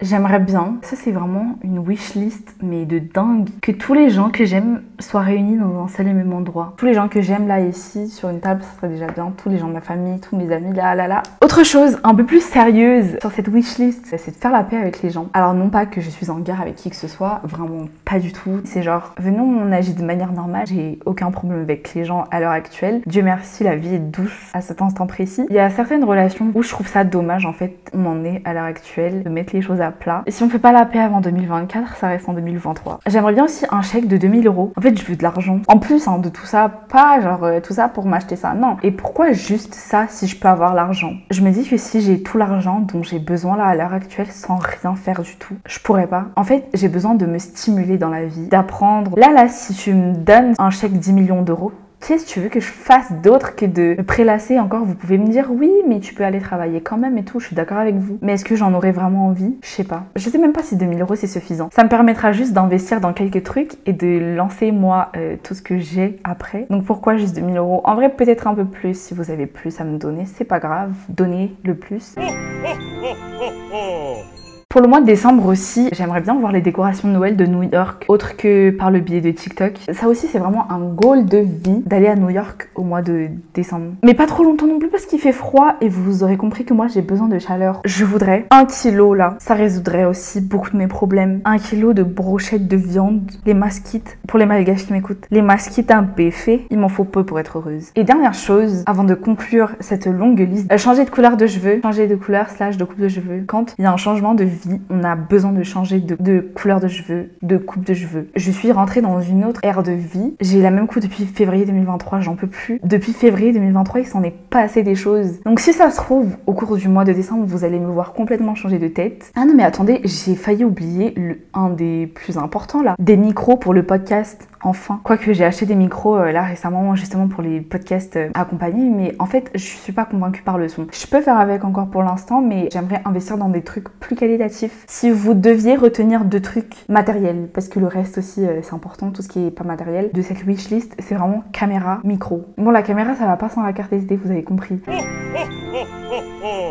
J'aimerais 0.02 0.40
bien, 0.40 0.78
ça 0.82 0.96
c'est 0.96 1.12
vraiment 1.12 1.60
une 1.64 1.78
wish 1.78 2.16
list, 2.16 2.56
mais 2.64 2.86
de 2.86 2.98
dingue, 2.98 3.50
que 3.62 3.72
tous 3.72 3.94
les 3.94 4.10
gens 4.10 4.30
que 4.30 4.46
j'aime 4.46 4.82
soient 5.00 5.22
réunis 5.22 5.58
dans 5.58 5.84
un 5.84 5.88
seul 5.88 6.08
et 6.08 6.14
même 6.14 6.34
endroit. 6.34 6.74
Tous 6.78 6.88
les 6.88 6.96
gens 6.96 7.08
que 7.08 7.22
j'aime 7.22 7.48
là 7.48 7.60
ici, 7.60 8.10
sur 8.10 8.30
une 8.30 8.40
table, 8.40 8.64
ça 8.64 8.70
serait 8.78 8.90
déjà 8.90 9.06
bien. 9.06 9.32
Tous 9.38 9.50
les 9.50 9.60
gens 9.60 9.68
de 9.68 9.74
ma 9.74 9.82
famille, 9.82 10.20
tous 10.20 10.36
mes 10.36 10.52
amis, 10.52 10.74
là, 10.74 10.96
là, 10.96 11.08
là. 11.08 11.22
Autre 11.44 11.64
chose, 11.64 12.00
un 12.04 12.16
peu 12.16 12.26
plus 12.26 12.44
sérieuse 12.44 13.18
sur 13.22 13.32
cette 13.32 13.48
wish 13.48 13.78
list, 13.78 14.08
c'est 14.08 14.32
de 14.32 14.36
faire 14.36 14.52
la 14.52 14.64
paix 14.64 14.78
avec 14.78 15.04
les 15.04 15.12
gens. 15.12 15.28
Alors 15.34 15.54
non 15.54 15.70
pas 15.70 15.86
que 15.86 16.02
je 16.02 16.10
suis 16.10 16.32
en 16.32 16.40
guerre 16.40 16.62
avec 16.62 16.78
qui 16.78 16.90
que 16.90 16.96
ce 16.96 17.08
soit, 17.08 17.42
vraiment 17.44 17.86
pas 18.04 18.18
du 18.18 18.34
tout. 18.34 18.60
C'est 18.64 18.82
genre, 18.82 19.14
venons, 19.20 19.44
on 19.44 19.72
agit 19.72 19.94
de 19.94 20.04
manière 20.04 20.34
normale, 20.34 20.66
j'ai 20.66 20.98
aucun 21.06 21.30
problème 21.30 21.62
avec 21.62 21.94
les 21.94 22.06
gens 22.06 22.26
à 22.32 22.40
l'heure 22.40 22.52
actuelle. 22.52 23.02
Dieu 23.06 23.22
merci, 23.22 23.64
la 23.64 23.76
vie 23.76 23.96
est 23.96 24.00
douce 24.00 24.50
à 24.56 24.62
cet 24.62 24.82
instant 24.82 25.06
précis. 25.06 25.46
Il 25.52 25.56
y 25.56 25.60
a 25.60 25.70
certaines 25.70 26.04
relations 26.04 26.50
où 26.56 26.64
je 26.64 26.70
trouve 26.70 26.88
ça 26.88 27.04
dommage 27.04 27.46
en 27.46 27.54
fait, 27.54 27.92
on 27.94 28.06
en 28.08 28.26
est 28.26 28.42
à 28.46 28.54
l'heure 28.54 28.64
actuelle, 28.64 29.22
de 29.22 29.30
mettre 29.30 29.56
les 29.56 29.62
choses 29.62 29.80
à 29.80 29.91
plat. 29.92 30.24
Et 30.26 30.32
si 30.32 30.44
on 30.44 30.50
fait 30.50 30.60
pas 30.60 30.72
la 30.72 30.86
paix 30.86 31.00
avant 31.00 31.22
2024, 31.22 31.96
ça 31.96 32.08
reste 32.08 32.28
en 32.28 32.34
2023. 32.34 33.00
J'aimerais 33.08 33.34
bien 33.34 33.46
aussi 33.46 33.66
un 33.70 33.82
chèque 33.82 34.08
de 34.08 34.18
2000 34.18 34.48
euros. 34.48 34.74
En 34.76 34.82
fait, 34.82 34.98
je 34.98 35.06
veux 35.06 35.16
de 35.16 35.24
l'argent. 35.24 35.60
En 35.68 35.80
plus 35.80 36.08
hein, 36.08 36.18
de 36.20 36.30
tout 36.30 36.46
ça, 36.46 36.70
pas 36.90 37.20
genre 37.22 37.44
euh, 37.44 37.60
tout 37.60 37.74
ça 37.74 37.88
pour 37.88 38.06
m'acheter 38.06 38.36
ça, 38.36 38.54
non. 38.54 38.78
Et 38.84 38.92
pourquoi 38.92 39.32
juste 39.34 39.74
ça 39.74 40.06
si 40.08 40.28
je 40.28 40.38
peux 40.38 40.48
avoir 40.48 40.74
l'argent? 40.74 41.14
Je 41.30 41.42
me 41.42 41.52
dis 41.52 41.68
que 41.68 41.78
si 41.78 42.02
j'ai 42.02 42.22
tout 42.22 42.38
l'argent 42.38 42.80
dont 42.80 43.04
j'ai 43.04 43.20
besoin 43.20 43.58
là 43.58 43.66
à 43.66 43.76
l'heure 43.76 43.94
actuelle 43.94 44.28
sans 44.32 44.58
rien 44.58 44.96
faire 44.96 45.22
du 45.22 45.36
tout, 45.36 45.56
je 45.66 45.80
pourrais 45.80 46.08
pas. 46.08 46.26
En 46.36 46.44
fait, 46.44 46.68
j'ai 46.74 46.90
besoin 46.90 47.16
de 47.16 47.26
me 47.26 47.40
stimuler 47.40 47.98
dans 47.98 48.10
la 48.10 48.26
vie, 48.26 48.48
d'apprendre. 48.48 49.18
Là, 49.18 49.32
là, 49.32 49.48
si 49.48 49.74
tu 49.74 49.94
me 49.94 50.14
donnes 50.16 50.54
un 50.58 50.70
chèque 50.70 50.94
10 50.94 51.14
millions 51.14 51.42
d'euros, 51.42 51.72
Qu'est-ce 52.02 52.26
que 52.26 52.32
tu 52.32 52.40
veux 52.40 52.50
que 52.50 52.60
je 52.60 52.72
fasse 52.72 53.12
d'autre 53.24 53.56
que 53.56 53.66
de 53.66 53.96
me 53.98 54.04
prélasser 54.04 54.60
encore? 54.60 54.84
Vous 54.84 54.96
pouvez 54.96 55.20
me 55.20 55.28
dire 55.28 55.50
oui, 55.52 55.72
mais 55.88 56.00
tu 56.00 56.16
peux 56.16 56.24
aller 56.24 56.40
travailler 56.40 56.82
quand 56.82 56.98
même 56.98 57.18
et 57.20 57.24
tout, 57.24 57.40
je 57.40 57.48
suis 57.48 57.56
d'accord 57.56 57.78
avec 57.78 57.96
vous. 57.96 58.18
Mais 58.22 58.34
est-ce 58.34 58.44
que 58.44 58.56
j'en 58.56 58.74
aurais 58.74 58.92
vraiment 58.92 59.28
envie? 59.28 59.56
Je 59.62 59.70
sais 59.70 59.84
pas. 59.84 60.06
Je 60.16 60.28
sais 60.28 60.40
même 60.40 60.52
pas 60.52 60.64
si 60.64 60.76
2000 60.76 61.00
euros 61.02 61.16
c'est 61.16 61.28
suffisant. 61.28 61.70
Ça 61.72 61.84
me 61.84 61.90
permettra 61.90 62.32
juste 62.32 62.54
d'investir 62.54 63.02
dans 63.02 63.14
quelques 63.14 63.44
trucs 63.44 63.74
et 63.86 63.94
de 63.94 64.36
lancer 64.36 64.72
moi 64.72 65.12
euh, 65.16 65.36
tout 65.44 65.54
ce 65.54 65.62
que 65.62 65.78
j'ai 65.78 66.18
après. 66.24 66.66
Donc 66.72 66.86
pourquoi 66.86 67.18
juste 67.18 67.36
2000 67.36 67.58
euros? 67.58 67.82
En 67.84 67.94
vrai, 67.94 68.10
peut-être 68.10 68.48
un 68.48 68.56
peu 68.56 68.66
plus 68.66 69.00
si 69.00 69.14
vous 69.14 69.30
avez 69.30 69.46
plus 69.46 69.80
à 69.80 69.84
me 69.84 70.00
donner, 70.00 70.26
c'est 70.26 70.46
pas 70.46 70.60
grave. 70.60 70.94
Donnez 71.10 71.56
le 71.64 71.76
plus. 71.76 72.16
Pour 74.72 74.80
le 74.80 74.88
mois 74.88 75.02
de 75.02 75.06
décembre 75.06 75.48
aussi, 75.48 75.90
j'aimerais 75.92 76.22
bien 76.22 76.34
voir 76.34 76.54
les 76.54 76.62
décorations 76.62 77.10
de 77.10 77.14
Noël 77.14 77.36
de 77.36 77.46
New 77.46 77.64
York, 77.64 78.06
autre 78.08 78.38
que 78.38 78.70
par 78.70 78.90
le 78.90 79.02
biais 79.02 79.20
de 79.20 79.30
TikTok. 79.30 79.74
Ça 79.92 80.08
aussi, 80.08 80.28
c'est 80.28 80.40
vraiment 80.40 80.72
un 80.72 80.80
goal 80.80 81.26
de 81.26 81.40
vie 81.40 81.84
d'aller 81.86 82.08
à 82.08 82.16
New 82.16 82.30
York 82.30 82.70
au 82.76 82.84
mois 82.84 83.02
de 83.02 83.28
décembre. 83.54 83.88
Mais 84.02 84.14
pas 84.14 84.28
trop 84.28 84.46
longtemps 84.46 84.68
non 84.68 84.80
plus 84.80 84.88
parce 84.88 85.06
qu'il 85.06 85.20
fait 85.20 85.34
froid 85.34 85.74
et 85.82 85.90
vous 85.90 86.24
aurez 86.24 86.38
compris 86.38 86.64
que 86.64 86.74
moi 86.74 86.88
j'ai 86.88 87.02
besoin 87.02 87.28
de 87.28 87.38
chaleur. 87.38 87.82
Je 87.84 88.06
voudrais 88.06 88.46
un 88.50 88.64
kilo 88.64 89.14
là, 89.14 89.36
ça 89.40 89.56
résoudrait 89.56 90.06
aussi 90.06 90.40
beaucoup 90.40 90.70
de 90.70 90.78
mes 90.78 90.88
problèmes. 90.88 91.42
Un 91.44 91.58
kilo 91.58 91.92
de 91.92 92.04
brochettes 92.04 92.70
de 92.70 92.78
viande, 92.78 93.30
les 93.46 93.54
masquites, 93.54 94.20
pour 94.26 94.40
les 94.40 94.46
malgaches 94.46 94.86
qui 94.86 94.94
m'écoutent, 94.94 95.26
les 95.32 95.42
masquites 95.42 95.92
un 95.92 96.08
fait, 96.32 96.66
il 96.70 96.80
m'en 96.80 96.88
faut 96.88 97.04
peu 97.04 97.26
pour 97.26 97.42
être 97.42 97.58
heureuse. 97.58 97.90
Et 97.98 98.06
dernière 98.06 98.36
chose, 98.36 98.84
avant 98.86 99.04
de 99.04 99.16
conclure 99.16 99.72
cette 99.82 100.06
longue 100.06 100.40
liste, 100.40 100.72
euh, 100.72 100.78
changer 100.78 101.04
de 101.04 101.10
couleur 101.10 101.36
de 101.36 101.46
cheveux, 101.46 101.82
changer 101.84 102.08
de 102.08 102.16
couleur 102.16 102.50
slash 102.50 102.78
de 102.78 102.86
coupe 102.86 103.02
de 103.02 103.10
cheveux. 103.10 103.44
Quand 103.46 103.76
il 103.78 103.84
y 103.84 103.86
a 103.86 103.92
un 103.92 103.98
changement 103.98 104.34
de 104.34 104.46
vie, 104.46 104.61
on 104.90 105.04
a 105.04 105.16
besoin 105.16 105.52
de 105.52 105.64
changer 105.64 106.00
de, 106.00 106.40
couleur 106.40 106.80
de 106.80 106.88
cheveux, 106.88 107.32
de 107.42 107.58
coupe 107.58 107.86
de 107.86 107.94
cheveux. 107.94 108.30
Je 108.36 108.52
suis 108.52 108.72
rentrée 108.72 109.02
dans 109.02 109.22
une 109.22 109.46
autre 109.46 109.60
ère 109.64 109.84
de 109.84 109.92
vie. 109.92 110.36
J'ai 110.40 110.62
la 110.62 110.72
même 110.72 110.88
coupe 110.88 111.02
depuis 111.02 111.26
février 111.26 111.66
2023, 111.66 112.22
j'en 112.22 112.36
peux 112.36 112.48
plus. 112.48 112.80
Depuis 112.84 113.14
février 113.14 113.54
2023, 113.54 114.02
il 114.02 114.08
s'en 114.08 114.24
est 114.24 114.36
passé 114.50 114.84
des 114.84 114.96
choses. 114.96 115.42
Donc 115.46 115.60
si 115.60 115.74
ça 115.74 115.92
se 115.92 115.98
trouve, 115.98 116.36
au 116.46 116.54
cours 116.54 116.78
du 116.78 116.88
mois 116.88 117.04
de 117.04 117.14
décembre, 117.14 117.46
vous 117.46 117.64
allez 117.64 117.80
me 117.80 117.88
voir 117.88 118.14
complètement 118.14 118.56
changer 118.56 118.80
de 118.80 118.88
tête. 118.88 119.32
Ah 119.36 119.46
non 119.46 119.54
mais 119.56 119.64
attendez, 119.64 120.02
j'ai 120.04 120.36
failli 120.36 120.64
oublier 120.64 121.14
le, 121.16 121.40
un 121.54 121.70
des 121.70 122.08
plus 122.08 122.38
importants 122.38 122.84
là. 122.84 122.96
Des 123.00 123.18
micros 123.18 123.58
pour 123.58 123.74
le 123.74 123.84
podcast 123.84 124.48
enfin. 124.64 125.00
Quoique 125.04 125.34
j'ai 125.34 125.44
acheté 125.44 125.66
des 125.66 125.76
micros 125.76 126.18
euh, 126.18 126.32
là 126.32 126.44
récemment 126.44 126.96
justement 126.96 127.28
pour 127.28 127.42
les 127.42 127.62
podcasts 127.62 128.18
euh, 128.18 128.30
accompagnés, 128.34 128.90
mais 128.90 129.16
en 129.20 129.26
fait 129.26 129.50
je 129.56 129.60
suis 129.60 129.94
pas 129.94 130.06
convaincue 130.06 130.42
par 130.42 130.58
le 130.58 130.68
son. 130.68 130.88
Je 130.92 131.08
peux 131.08 131.22
faire 131.22 131.38
avec 131.38 131.64
encore 131.64 131.88
pour 131.88 132.04
l'instant, 132.04 132.42
mais 132.42 132.70
j'aimerais 132.72 133.02
investir 133.06 133.38
dans 133.38 133.50
des 133.50 133.62
trucs 133.62 133.90
plus 134.00 134.16
qualitatifs. 134.16 134.51
Si 134.88 135.10
vous 135.10 135.34
deviez 135.34 135.76
retenir 135.76 136.26
deux 136.26 136.42
trucs 136.42 136.76
matériels, 136.90 137.50
parce 137.54 137.68
que 137.68 137.80
le 137.80 137.88
reste 137.88 138.18
aussi 138.18 138.46
euh, 138.46 138.62
c'est 138.62 138.74
important, 138.74 139.12
tout 139.12 139.22
ce 139.22 139.28
qui 139.28 139.48
est 139.48 139.52
pas 139.52 139.64
matériel, 139.64 140.12
de 140.14 140.22
cette 140.22 140.44
wishlist, 140.46 140.94
c'est 141.00 141.16
vraiment 141.16 141.44
caméra, 141.52 142.00
micro. 142.04 142.46
Bon 142.58 142.72
la 142.72 142.84
caméra 142.84 143.16
ça 143.16 143.26
va 143.26 143.38
pas 143.38 143.50
sans 143.50 143.64
la 143.64 143.74
carte 143.74 143.94
SD, 143.94 144.18
vous 144.18 144.32
avez 144.32 144.44
compris. 144.44 144.80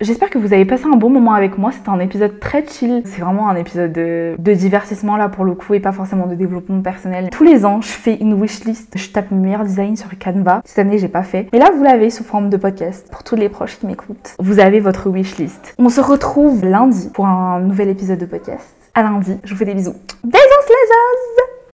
J'espère 0.00 0.30
que 0.30 0.38
vous 0.38 0.52
avez 0.52 0.64
passé 0.64 0.84
un 0.84 0.96
bon 0.96 1.10
moment 1.10 1.32
avec 1.32 1.58
moi. 1.58 1.72
C'était 1.72 1.88
un 1.88 1.98
épisode 1.98 2.38
très 2.38 2.64
chill. 2.64 3.02
C'est 3.04 3.20
vraiment 3.20 3.48
un 3.48 3.56
épisode 3.56 3.92
de, 3.92 4.36
divertissement 4.38 5.16
là 5.16 5.28
pour 5.28 5.44
le 5.44 5.54
coup 5.54 5.74
et 5.74 5.80
pas 5.80 5.90
forcément 5.90 6.26
de 6.28 6.36
développement 6.36 6.80
personnel. 6.82 7.30
Tous 7.30 7.42
les 7.42 7.66
ans, 7.66 7.80
je 7.80 7.88
fais 7.88 8.14
une 8.14 8.40
wishlist. 8.40 8.96
Je 8.96 9.08
tape 9.08 9.32
meilleur 9.32 9.64
design 9.64 9.96
sur 9.96 10.08
Canva. 10.16 10.62
Cette 10.64 10.78
année, 10.78 10.98
j'ai 10.98 11.08
pas 11.08 11.24
fait. 11.24 11.48
Mais 11.52 11.58
là, 11.58 11.72
vous 11.76 11.82
l'avez 11.82 12.10
sous 12.10 12.22
forme 12.22 12.48
de 12.48 12.56
podcast 12.56 13.08
pour 13.10 13.24
tous 13.24 13.34
les 13.34 13.48
proches 13.48 13.80
qui 13.80 13.86
m'écoutent. 13.86 14.36
Vous 14.38 14.60
avez 14.60 14.78
votre 14.78 15.10
wishlist. 15.10 15.74
On 15.78 15.88
se 15.88 16.00
retrouve 16.00 16.64
lundi 16.64 17.10
pour 17.12 17.26
un 17.26 17.58
nouvel 17.58 17.88
épisode 17.88 18.20
de 18.20 18.26
podcast. 18.26 18.76
À 18.94 19.02
lundi. 19.02 19.36
Je 19.42 19.52
vous 19.52 19.58
fais 19.58 19.64
des 19.64 19.74
bisous. 19.74 19.94
Os 20.24 21.57